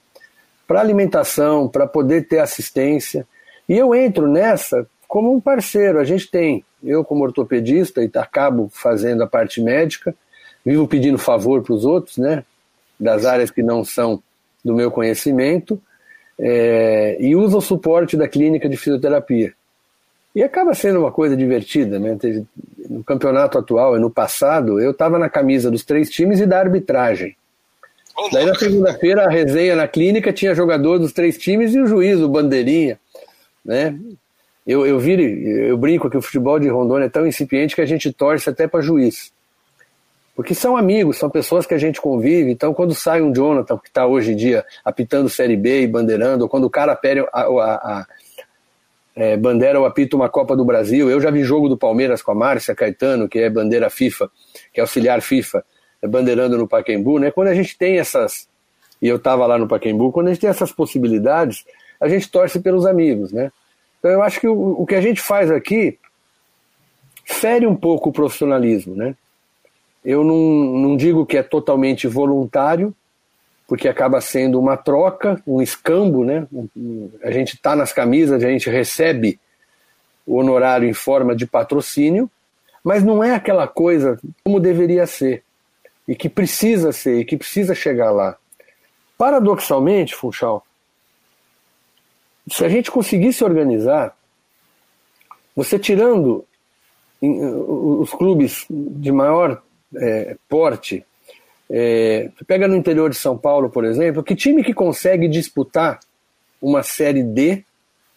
[0.66, 3.26] Para alimentação, para poder ter assistência.
[3.68, 5.98] E eu entro nessa como um parceiro.
[5.98, 10.14] A gente tem, eu como ortopedista, e acabo fazendo a parte médica,
[10.64, 12.44] vivo pedindo favor para os outros, né?
[12.98, 14.22] Das áreas que não são
[14.64, 15.80] do meu conhecimento,
[16.38, 19.52] é, e uso o suporte da clínica de fisioterapia.
[20.34, 22.16] E acaba sendo uma coisa divertida, né?
[22.88, 26.58] No campeonato atual e no passado, eu estava na camisa dos três times e da
[26.58, 27.36] arbitragem.
[28.32, 32.20] Daí na segunda-feira a resenha na clínica tinha jogador dos três times e o juiz,
[32.20, 32.98] o bandeirinha,
[33.64, 33.98] né?
[34.66, 38.12] Eu, eu, eu brinco que o futebol de Rondônia é tão incipiente que a gente
[38.12, 39.32] torce até para juiz.
[40.34, 42.50] Porque são amigos, são pessoas que a gente convive.
[42.50, 46.44] Então, quando sai um Jonathan, que está hoje em dia apitando Série B e bandeirando,
[46.44, 48.06] ou quando o cara pede a, a, a
[49.14, 52.30] é, bandeira ou apita uma Copa do Brasil, eu já vi jogo do Palmeiras com
[52.30, 54.30] a Márcia Caetano, que é bandeira FIFA,
[54.72, 55.64] que é auxiliar FIFA,
[56.00, 57.30] é bandeirando no Paquembu, né?
[57.30, 58.48] Quando a gente tem essas,
[59.02, 61.64] e eu estava lá no quando a gente tem essas possibilidades,
[62.02, 63.52] a gente torce pelos amigos, né?
[64.00, 65.96] Então eu acho que o, o que a gente faz aqui
[67.24, 69.14] fere um pouco o profissionalismo, né?
[70.04, 72.92] Eu não, não digo que é totalmente voluntário,
[73.68, 76.48] porque acaba sendo uma troca, um escambo, né?
[77.22, 79.38] A gente está nas camisas, a gente recebe
[80.26, 82.28] o honorário em forma de patrocínio,
[82.82, 85.44] mas não é aquela coisa como deveria ser,
[86.08, 88.36] e que precisa ser, e que precisa chegar lá.
[89.16, 90.66] Paradoxalmente, Funchal,
[92.48, 94.16] se a gente conseguisse organizar,
[95.54, 96.44] você tirando
[97.20, 99.62] os clubes de maior
[99.96, 101.04] é, porte,
[101.74, 106.00] É, pega no interior de São Paulo, por exemplo, que time que consegue disputar
[106.60, 107.64] uma Série D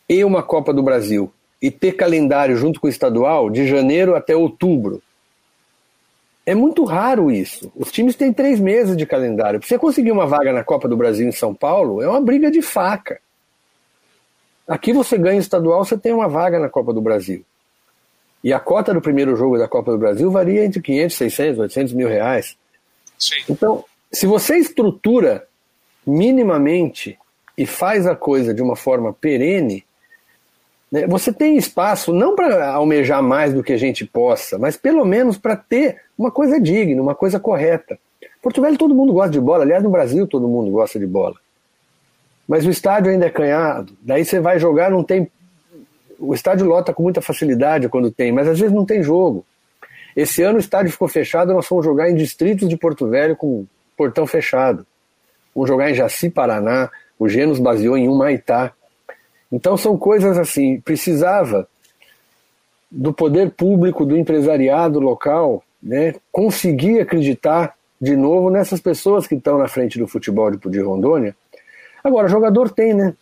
[0.10, 4.36] e uma Copa do Brasil e ter calendário junto com o estadual de janeiro até
[4.36, 5.02] outubro?
[6.46, 7.72] É muito raro isso.
[7.78, 9.60] Os times têm três meses de calendário.
[9.60, 12.52] Para você conseguir uma vaga na Copa do Brasil em São Paulo, é uma briga
[12.52, 13.22] de faca.
[14.68, 17.46] Aqui você ganha estadual, você tem uma vaga na Copa do Brasil.
[18.44, 21.94] E a cota do primeiro jogo da Copa do Brasil varia entre 500, 600, 800
[21.94, 22.56] mil reais.
[23.18, 23.44] Sim.
[23.50, 25.48] Então, se você estrutura
[26.06, 27.18] minimamente
[27.58, 29.86] e faz a coisa de uma forma perene,
[30.92, 35.04] né, você tem espaço não para almejar mais do que a gente possa, mas pelo
[35.06, 37.98] menos para ter uma coisa digna, uma coisa correta.
[38.42, 41.36] Porto Velho todo mundo gosta de bola, aliás, no Brasil todo mundo gosta de bola.
[42.48, 45.30] Mas o estádio ainda é canhado, daí você vai jogar, não tem
[46.20, 49.46] o estádio lota com muita facilidade quando tem, mas às vezes não tem jogo.
[50.16, 53.66] Esse ano o estádio ficou fechado, nós fomos jogar em distritos de Porto Velho com
[53.98, 54.86] portão fechado.
[55.54, 56.90] Vamos jogar em Jaci, Paraná,
[57.20, 58.74] o Genos baseou em Humaitá.
[59.52, 61.68] Então são coisas assim, precisava
[62.90, 69.58] do poder público, do empresariado local, né, conseguir acreditar de novo nessas pessoas que estão
[69.58, 71.36] na frente do futebol de, de Rondônia.
[72.06, 73.16] Agora, jogador tem, né?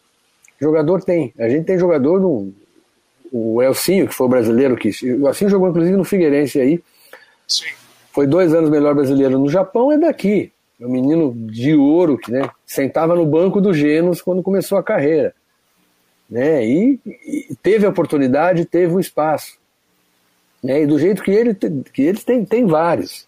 [0.59, 1.33] Jogador tem.
[1.39, 2.53] A gente tem jogador no,
[3.31, 4.89] o Elcinho, que foi o brasileiro que.
[5.05, 6.83] O Elcinho jogou inclusive no Figueirense aí.
[7.47, 7.63] Sim.
[8.11, 10.51] Foi dois anos melhor brasileiro no Japão, é daqui.
[10.81, 14.83] É um menino de ouro que né, sentava no banco do Genos quando começou a
[14.83, 15.33] carreira.
[16.29, 19.57] Né, e, e teve a oportunidade, teve o espaço.
[20.61, 23.25] Né, e do jeito que, ele, que eles têm, tem vários.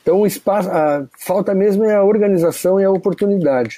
[0.00, 3.76] Então o espaço, a falta mesmo é a organização e a oportunidade.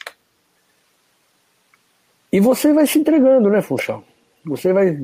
[2.33, 4.03] E você vai se entregando, né, Funchal?
[4.45, 4.97] Você vai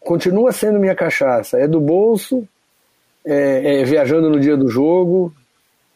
[0.00, 1.58] continua sendo minha cachaça.
[1.58, 2.46] É do bolso,
[3.24, 5.32] é, é viajando no dia do jogo.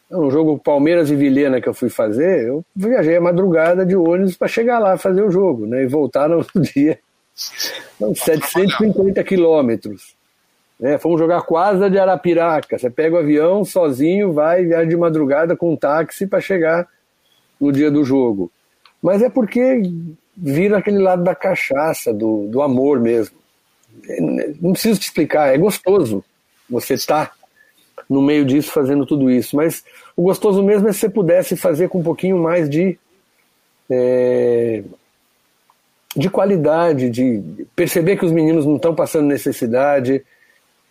[0.09, 4.35] No jogo Palmeiras e Vilhena que eu fui fazer, eu viajei a madrugada de ônibus
[4.35, 5.83] para chegar lá fazer o jogo, né?
[5.83, 6.97] E voltar no dia.
[7.99, 10.15] Não, 750 quilômetros.
[10.79, 10.97] Né?
[10.97, 12.79] Fomos jogar quase de Arapiraca.
[12.79, 16.87] Você pega o avião sozinho, vai, viaja de madrugada com um táxi para chegar
[17.61, 18.51] no dia do jogo.
[19.03, 19.83] Mas é porque
[20.41, 23.35] vira aquele lado da cachaça, do, do amor mesmo.
[24.61, 26.23] Não preciso te explicar, é gostoso
[26.69, 27.33] você estar
[28.09, 29.83] no meio disso fazendo tudo isso, mas
[30.15, 32.97] o gostoso mesmo é se você pudesse fazer com um pouquinho mais de
[33.89, 34.83] é,
[36.15, 40.23] de qualidade, de perceber que os meninos não estão passando necessidade,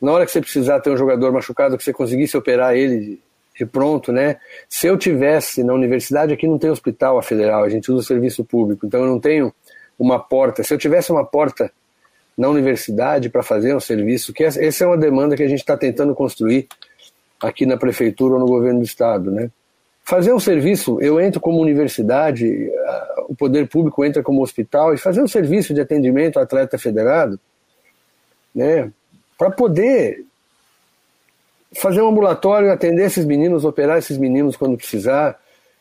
[0.01, 3.21] na hora que você precisar ter um jogador machucado, que você conseguisse operar ele
[3.59, 4.37] de pronto, né?
[4.69, 8.07] Se eu tivesse na universidade, aqui não tem hospital a federal, a gente usa o
[8.07, 9.53] serviço público, então eu não tenho
[9.99, 10.63] uma porta.
[10.63, 11.73] Se eu tivesse uma porta
[12.37, 15.77] na universidade para fazer um serviço, que essa é uma demanda que a gente está
[15.77, 16.69] tentando construir
[17.43, 19.51] aqui na prefeitura ou no governo do estado, né?
[20.05, 22.71] Fazer um serviço, eu entro como universidade,
[23.29, 27.39] o poder público entra como hospital e fazer um serviço de atendimento ao atleta federado,
[28.55, 28.91] né?
[29.37, 30.25] Para poder
[31.75, 35.39] fazer um ambulatório, atender esses meninos, operar esses meninos quando precisar,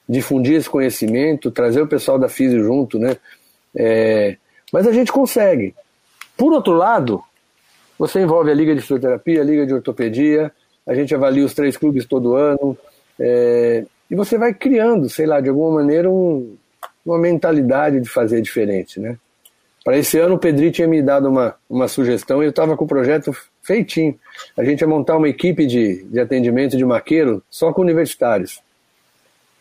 [0.07, 3.17] difundir esse conhecimento, trazer o pessoal da FISI junto, né?
[3.75, 4.37] É,
[4.71, 5.75] mas a gente consegue.
[6.35, 7.21] Por outro lado,
[7.97, 10.51] você envolve a Liga de Fisioterapia, a Liga de Ortopedia,
[10.85, 12.77] a gente avalia os três clubes todo ano,
[13.19, 16.55] é, e você vai criando, sei lá, de alguma maneira, um,
[17.05, 19.17] uma mentalidade de fazer diferente, né?
[19.87, 22.83] Para esse ano, o Pedri tinha me dado uma, uma sugestão e eu estava com
[22.83, 23.33] o projeto
[23.63, 24.19] feitinho.
[24.57, 28.61] A gente ia montar uma equipe de, de atendimento de maqueiro só com universitários.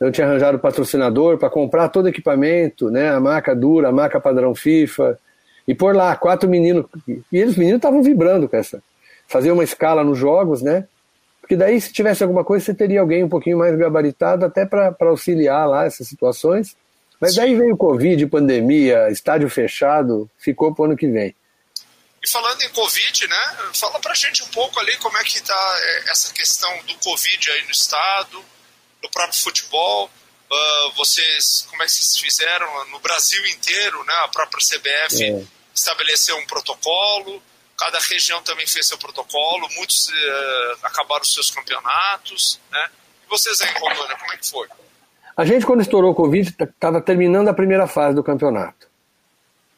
[0.00, 3.08] Eu tinha arranjado patrocinador para comprar todo o equipamento, né?
[3.10, 5.16] A maca dura, a maca padrão FIFA,
[5.68, 6.86] e por lá, quatro meninos.
[7.06, 8.82] E eles, meninos, estavam vibrando com essa.
[9.28, 10.88] Fazer uma escala nos jogos, né?
[11.40, 14.92] Porque daí, se tivesse alguma coisa, você teria alguém um pouquinho mais gabaritado até para
[15.02, 16.76] auxiliar lá essas situações.
[17.20, 21.34] Mas daí veio Covid, pandemia, estádio fechado, ficou para o ano que vem.
[22.22, 23.56] E falando em Covid, né?
[23.74, 27.50] Fala pra gente um pouco ali como é que tá é, essa questão do Covid
[27.50, 28.44] aí no estado,
[29.02, 30.10] no próprio futebol.
[30.50, 34.14] Uh, vocês, como é que vocês fizeram no Brasil inteiro, né?
[34.24, 37.42] A própria CBF é estabeleceu um protocolo,
[37.76, 42.90] cada região também fez seu protocolo, muitos uh, acabaram os seus campeonatos, né?
[43.24, 44.68] E vocês aí em Rondônia, como é que foi?
[45.36, 48.88] A gente, quando estourou o Covid, estava terminando a primeira fase do campeonato.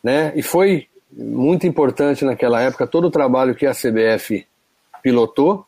[0.03, 0.33] Né?
[0.37, 4.47] E foi muito importante naquela época todo o trabalho que a CBF
[5.03, 5.67] pilotou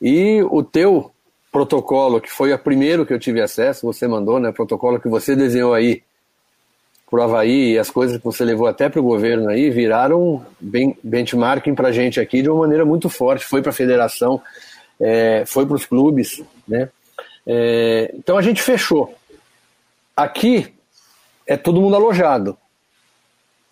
[0.00, 1.12] e o teu
[1.52, 4.52] protocolo, que foi o primeiro que eu tive acesso, você mandou, né?
[4.52, 6.02] Protocolo que você desenhou aí
[7.10, 10.96] pro Havaí e as coisas que você levou até para o governo aí viraram ben,
[11.02, 13.44] benchmarking para a gente aqui de uma maneira muito forte.
[13.44, 14.40] Foi para a federação,
[14.98, 16.88] é, foi para os clubes, né?
[17.46, 19.14] É, então a gente fechou.
[20.16, 20.74] Aqui
[21.46, 22.56] é todo mundo alojado.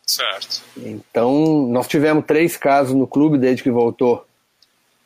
[0.07, 0.63] Certo.
[0.77, 4.27] Então nós tivemos três casos no clube desde que voltou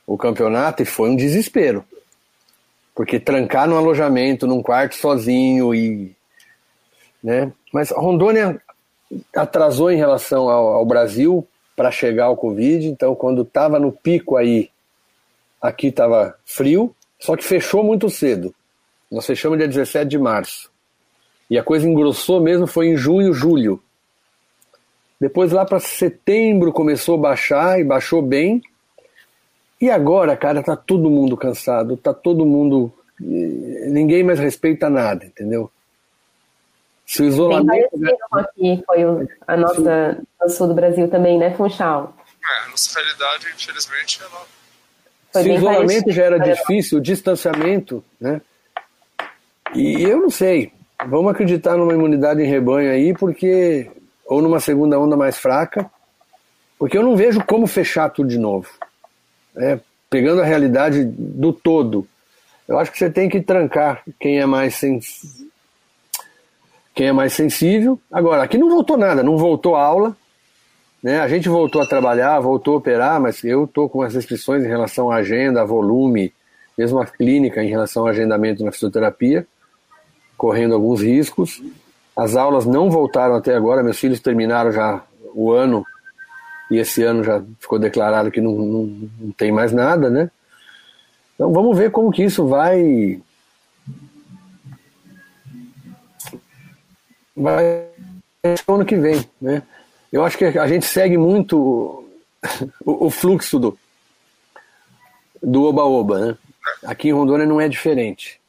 [0.07, 1.85] o campeonato e foi um desespero.
[2.95, 6.15] Porque trancar no alojamento, num quarto sozinho e.
[7.23, 7.53] Né?
[7.73, 8.61] Mas Rondônia
[9.35, 14.37] atrasou em relação ao, ao Brasil para chegar ao Covid, então quando estava no pico
[14.37, 14.71] aí,
[15.61, 18.55] aqui estava frio, só que fechou muito cedo.
[19.11, 20.72] Nós fechamos dia 17 de março.
[21.53, 23.79] E a coisa engrossou mesmo foi em junho, julho.
[25.21, 28.63] Depois lá para setembro começou a baixar e baixou bem.
[29.79, 32.91] E agora, cara, tá todo mundo cansado, tá todo mundo.
[33.21, 35.71] Ninguém mais respeita nada, entendeu?
[37.05, 38.01] Se o isolamento.
[38.33, 39.03] aqui foi
[39.47, 42.17] a nossa, o sul do Brasil também, né, Funchal?
[42.43, 44.47] É, a nossa realidade, infelizmente, ela.
[45.35, 46.13] Se o isolamento parecido.
[46.13, 48.41] já era difícil, o distanciamento, né?
[49.75, 50.73] E eu não sei.
[51.07, 53.91] Vamos acreditar numa imunidade em rebanho aí, porque.
[54.27, 55.91] Ou numa segunda onda mais fraca,
[56.79, 58.69] porque eu não vejo como fechar tudo de novo.
[59.57, 59.79] É,
[60.09, 62.07] pegando a realidade do todo.
[62.67, 64.81] Eu acho que você tem que trancar quem é mais
[66.95, 67.99] quem é mais sensível.
[68.11, 70.17] Agora, aqui não voltou nada, não voltou a aula,
[71.03, 71.21] né?
[71.21, 74.69] A gente voltou a trabalhar, voltou a operar, mas eu estou com as restrições em
[74.69, 76.33] relação à agenda, a volume,
[76.77, 79.47] mesmo a clínica em relação ao agendamento na fisioterapia,
[80.43, 81.63] correndo alguns riscos.
[82.17, 85.87] As aulas não voltaram até agora, meus filhos terminaram já o ano
[86.69, 90.29] e esse ano já ficou declarado que não, não, não tem mais nada, né?
[91.37, 93.23] Então vamos ver como que isso vai
[97.37, 97.87] vai
[98.67, 99.63] ano que vem, né?
[100.13, 102.05] Eu acho que a gente segue muito
[102.85, 103.79] o, o fluxo do
[105.41, 106.39] do oba-oba, né?
[106.85, 108.42] Aqui em Rondônia não é diferente.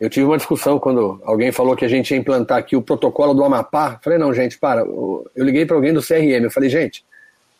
[0.00, 3.34] Eu tive uma discussão quando alguém falou que a gente ia implantar aqui o protocolo
[3.34, 3.98] do Amapá.
[4.02, 4.82] Falei, não, gente, para.
[4.82, 6.44] Eu liguei para alguém do CRM.
[6.44, 7.04] Eu falei, gente,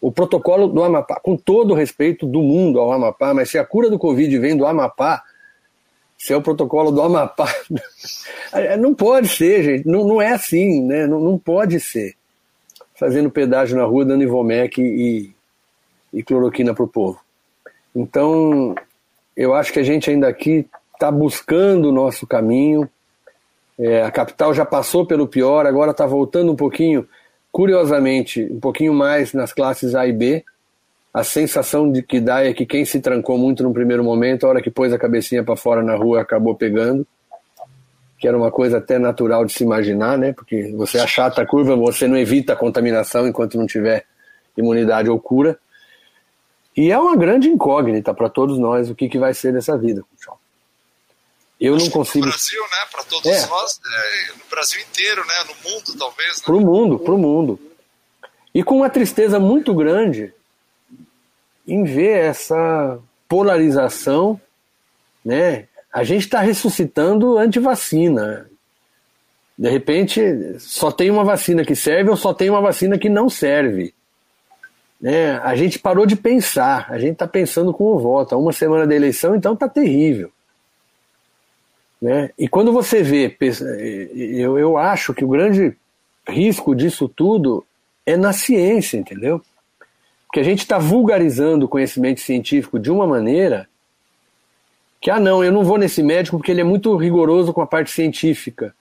[0.01, 3.65] o protocolo do Amapá, com todo o respeito do mundo ao Amapá, mas se a
[3.65, 5.25] cura do Covid vem do Amapá,
[6.17, 7.53] se é o protocolo do Amapá.
[8.79, 9.89] não pode ser, gente.
[9.89, 11.07] Não, não é assim, né?
[11.07, 12.15] Não, não pode ser.
[12.95, 15.33] Fazendo pedágio na rua, dando Ivomec e,
[16.13, 17.21] e cloroquina para o povo.
[17.95, 18.77] Então,
[19.37, 20.67] eu acho que a gente ainda aqui
[20.99, 22.89] está buscando o nosso caminho.
[23.79, 27.07] É, a capital já passou pelo pior, agora está voltando um pouquinho,
[27.53, 30.45] curiosamente, um pouquinho mais nas classes A e B
[31.13, 34.51] a sensação de que dá é que quem se trancou muito no primeiro momento, a
[34.51, 37.07] hora que pôs a cabecinha para fora na rua, acabou pegando,
[38.19, 40.33] que era uma coisa até natural de se imaginar, né?
[40.33, 44.05] Porque você achata a curva, você não evita a contaminação enquanto não tiver
[44.57, 45.59] imunidade ou cura.
[46.77, 50.05] E é uma grande incógnita para todos nós o que, que vai ser dessa vida,
[51.61, 52.27] Eu não consigo.
[52.27, 52.89] No Brasil, né?
[52.91, 53.47] Para todos é.
[53.47, 55.35] nós, é, no Brasil inteiro, né?
[55.49, 56.37] No mundo, talvez.
[56.37, 56.43] Né?
[56.45, 57.61] Para o mundo, para o mundo.
[58.55, 60.33] E com uma tristeza muito grande
[61.67, 62.99] em ver essa
[63.29, 64.41] polarização,
[65.25, 65.67] né?
[65.93, 68.49] A gente está ressuscitando antivacina.
[69.59, 70.21] De repente,
[70.61, 73.93] só tem uma vacina que serve ou só tem uma vacina que não serve.
[75.01, 75.39] Né?
[75.39, 78.39] A gente parou de pensar, a gente está pensando com o voto.
[78.39, 80.31] Uma semana da eleição, então está terrível.
[82.01, 82.31] Né?
[82.39, 83.37] E quando você vê,
[84.15, 85.77] eu, eu acho que o grande
[86.29, 87.67] risco disso tudo
[88.07, 89.43] é na ciência, entendeu?
[90.27, 93.69] Porque a gente está vulgarizando o conhecimento científico de uma maneira
[95.01, 97.67] que, ah, não, eu não vou nesse médico porque ele é muito rigoroso com a
[97.67, 98.75] parte científica.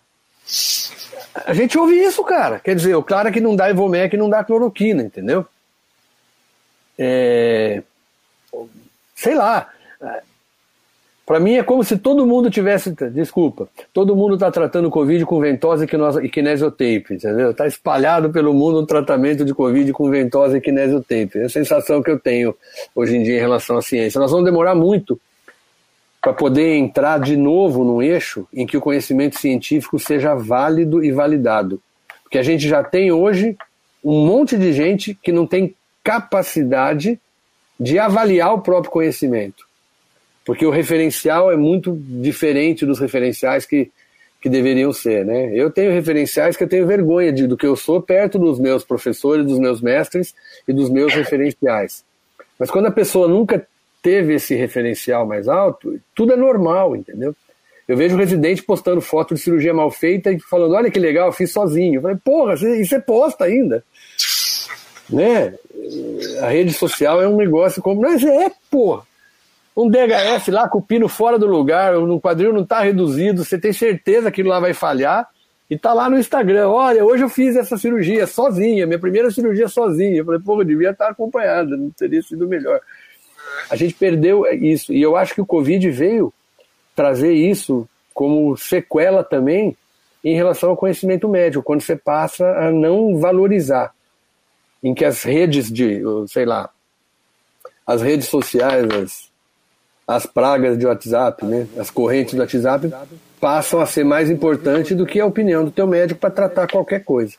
[1.45, 2.59] A gente ouve isso, cara.
[2.59, 5.45] Quer dizer, o cara que não dá Ivomec não dá cloroquina, entendeu?
[6.97, 7.83] É...
[9.15, 9.69] Sei lá.
[11.27, 15.41] Para mim é como se todo mundo tivesse, desculpa, todo mundo está tratando Covid com
[15.41, 17.51] ventosa e kinesiotape, entendeu?
[17.51, 21.39] Está espalhado pelo mundo o tratamento de Covid com ventosa e kinesiotape.
[21.39, 22.55] É a sensação que eu tenho
[22.95, 24.21] hoje em dia em relação à ciência.
[24.21, 25.19] Nós vamos demorar muito
[26.21, 31.11] para poder entrar de novo num eixo em que o conhecimento científico seja válido e
[31.11, 31.81] validado.
[32.23, 33.57] Porque a gente já tem hoje
[34.01, 37.19] um monte de gente que não tem capacidade
[37.77, 39.66] de avaliar o próprio conhecimento
[40.47, 43.91] porque o referencial é muito diferente dos referenciais que,
[44.41, 45.51] que deveriam ser, né?
[45.53, 48.81] Eu tenho referenciais que eu tenho vergonha de, do que eu sou perto dos meus
[48.85, 50.33] professores, dos meus mestres
[50.65, 52.01] e dos meus referenciais.
[52.57, 53.67] Mas quando a pessoa nunca
[54.01, 57.35] teve esse referencial mais alto, tudo é normal, entendeu?
[57.85, 61.51] Eu vejo residente postando foto de cirurgia mal feita e falando, olha que legal, fiz
[61.51, 61.95] sozinho.
[61.95, 63.83] Eu falei, porra, isso é posta ainda.
[65.09, 65.53] né?
[66.41, 67.99] A rede social é um negócio como.
[67.99, 69.05] Mas é, porra.
[69.77, 73.59] Um DHF lá com o pino fora do lugar, o quadril não está reduzido, você
[73.59, 75.29] tem certeza que lá vai falhar,
[75.69, 79.67] e tá lá no Instagram, olha, hoje eu fiz essa cirurgia sozinha, minha primeira cirurgia
[79.67, 80.15] sozinha.
[80.15, 82.79] Eu falei, pô, eu devia estar acompanhada, não teria sido melhor.
[83.69, 86.33] A gente perdeu isso, e eu acho que o Covid veio
[86.95, 89.77] trazer isso como sequela também
[90.23, 93.93] em relação ao conhecimento médico, quando você passa a não valorizar,
[94.81, 96.69] em que as redes de, sei lá,
[97.85, 99.27] as redes sociais, as,
[100.07, 102.89] as pragas de WhatsApp, né, as correntes do WhatsApp,
[103.41, 107.03] passam a ser mais importante do que a opinião do teu médico para tratar qualquer
[107.03, 107.35] coisa.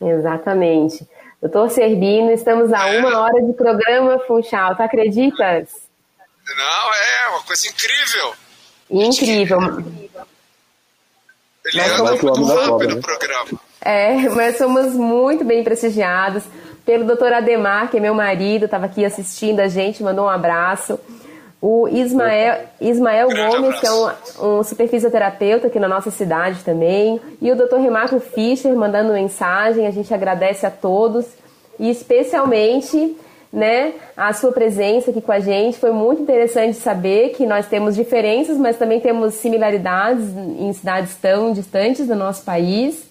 [0.00, 1.06] Exatamente.
[1.40, 5.68] Doutor Serbino, estamos a uma hora de programa, Funchal, tu acreditas?
[6.56, 8.32] Não, é uma coisa incrível.
[8.90, 9.58] Incrível.
[11.64, 13.00] Ele nós anda muito rápido né?
[13.00, 13.60] programa.
[13.80, 16.44] É, mas somos muito bem prestigiados
[16.84, 21.00] pelo doutor Ademar, que é meu marido, estava aqui assistindo a gente, mandou um abraço.
[21.60, 27.20] O Ismael, Ismael Gomes, que é um, um superfisioterapeuta aqui na nossa cidade também.
[27.40, 27.76] E o Dr.
[27.76, 29.86] Remarco Fischer mandando mensagem.
[29.86, 31.26] A gente agradece a todos.
[31.78, 33.16] E especialmente
[33.54, 35.78] né, a sua presença aqui com a gente.
[35.78, 41.52] Foi muito interessante saber que nós temos diferenças, mas também temos similaridades em cidades tão
[41.52, 43.08] distantes do nosso país.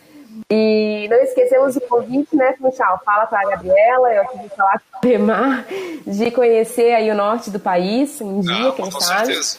[0.49, 3.01] E não esquecemos o convite, né, Funchal?
[3.05, 5.65] Fala para a Gabriela, eu tive falar com o Remar,
[6.05, 9.27] de conhecer aí o norte do país, um dia, não, quem sabe.
[9.27, 9.57] Certeza.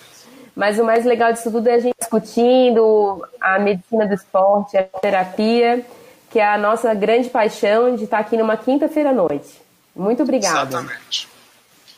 [0.55, 4.85] Mas o mais legal disso tudo é a gente discutindo a medicina do esporte, a
[4.85, 5.85] terapia,
[6.31, 9.63] que é a nossa grande paixão de estar aqui numa quinta-feira à noite.
[9.95, 10.61] Muito obrigada.
[10.61, 11.29] Exatamente.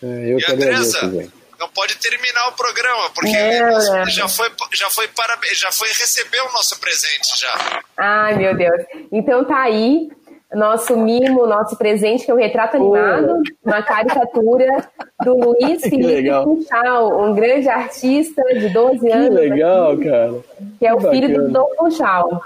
[0.03, 4.07] É, eu e Andresa, não pode terminar o programa, porque é.
[4.07, 7.83] já foi, já foi para, já foi receber o nosso presente já.
[7.97, 8.85] Ai, meu Deus.
[9.13, 10.09] Então tá aí
[10.55, 14.89] nosso mimo, nosso presente, que é o um retrato animado, uma caricatura
[15.25, 19.29] do Luiz Felipe Funchal, um grande artista de 12 anos.
[19.29, 20.35] Que legal, aqui, cara.
[20.79, 22.41] Que é o filho do Dom Funchal.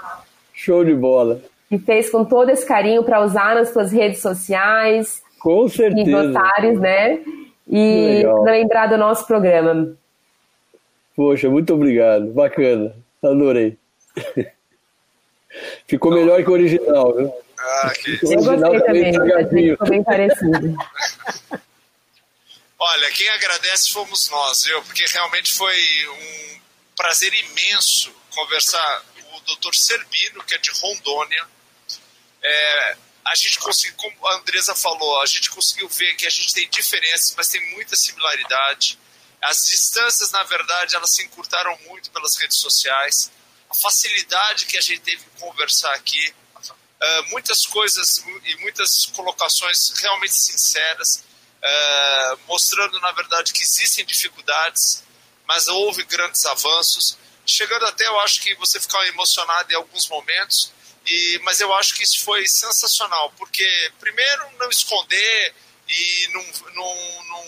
[0.53, 1.39] Show de bola.
[1.69, 5.21] Que fez com todo esse carinho para usar nas suas redes sociais.
[5.39, 6.09] Com certeza.
[6.09, 7.19] E votares, né?
[7.71, 9.95] E lembrar do nosso programa.
[11.15, 12.27] Poxa, muito obrigado.
[12.33, 12.93] Bacana.
[13.23, 13.77] Adorei.
[15.87, 17.33] Ficou melhor que o original, viu?
[17.57, 18.19] Ah, que...
[18.23, 19.13] Eu gostei também,
[19.71, 20.75] ficou bem parecido.
[22.79, 24.81] Olha, quem agradece fomos nós, viu?
[24.83, 26.59] Porque realmente foi um
[26.97, 29.73] prazer imenso conversar com o Dr.
[29.73, 31.45] Serbino, que é de Rondônia.
[32.41, 32.95] É,
[33.25, 36.67] a gente conseguiu, como a Andresa falou, a gente conseguiu ver que a gente tem
[36.69, 38.97] diferenças, mas tem muita similaridade.
[39.41, 43.31] As distâncias, na verdade, elas se encurtaram muito pelas redes sociais.
[43.69, 46.33] A facilidade que a gente teve em conversar aqui,
[47.01, 51.23] uh, muitas coisas e muitas colocações realmente sinceras,
[51.61, 55.03] uh, mostrando, na verdade, que existem dificuldades,
[55.47, 57.17] mas houve grandes avanços.
[57.45, 60.71] Chegando até, eu acho que você ficou emocionado em alguns momentos,
[61.05, 65.55] e, mas eu acho que isso foi sensacional, porque, primeiro, não esconder
[65.87, 66.43] e não,
[66.73, 67.47] não, não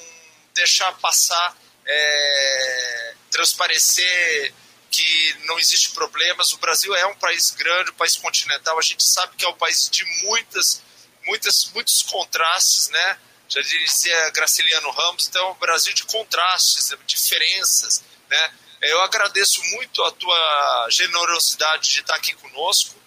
[0.53, 4.53] deixar passar, é, transparecer
[4.89, 6.53] que não existe problemas.
[6.53, 8.77] O Brasil é um país grande, um país continental.
[8.77, 10.83] A gente sabe que é um país de muitas,
[11.25, 13.19] muitas, muitos contrastes, né?
[13.49, 18.53] Já dizia Graciliano Ramos, então é um Brasil de contrastes, diferenças, né?
[18.81, 23.01] Eu agradeço muito a tua generosidade de estar aqui conosco.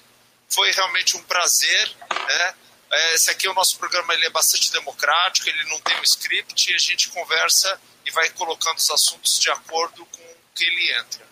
[0.49, 1.97] Foi realmente um prazer.
[2.11, 2.55] Né?
[2.91, 6.05] É, esse aqui é o nosso programa, ele é bastante democrático, ele não tem um
[6.05, 10.65] script e a gente conversa e vai colocando os assuntos de acordo com o que
[10.65, 11.27] ele entra.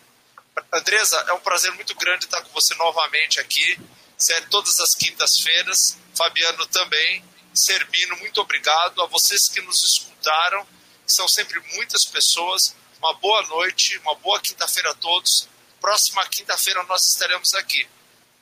[0.72, 3.78] Andresa, é um prazer muito grande estar com você novamente aqui,
[4.18, 5.96] sério, todas as quintas-feiras.
[6.16, 7.24] Fabiano também.
[7.52, 9.02] Serbino, muito obrigado.
[9.02, 10.66] A vocês que nos escutaram,
[11.06, 12.74] que são sempre muitas pessoas.
[12.98, 15.48] Uma boa noite, uma boa quinta-feira a todos.
[15.80, 17.86] Próxima quinta-feira nós estaremos aqui.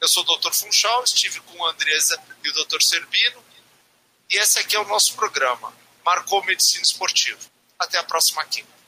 [0.02, 0.52] Eu sou o Dr.
[0.52, 2.80] Funchal, estive com a Andresa e o Dr.
[2.80, 3.40] Serbino.
[4.28, 5.72] E esse aqui é o nosso programa.
[6.04, 7.38] Marcou Medicina Esportiva.
[7.78, 8.81] Até a próxima quinta.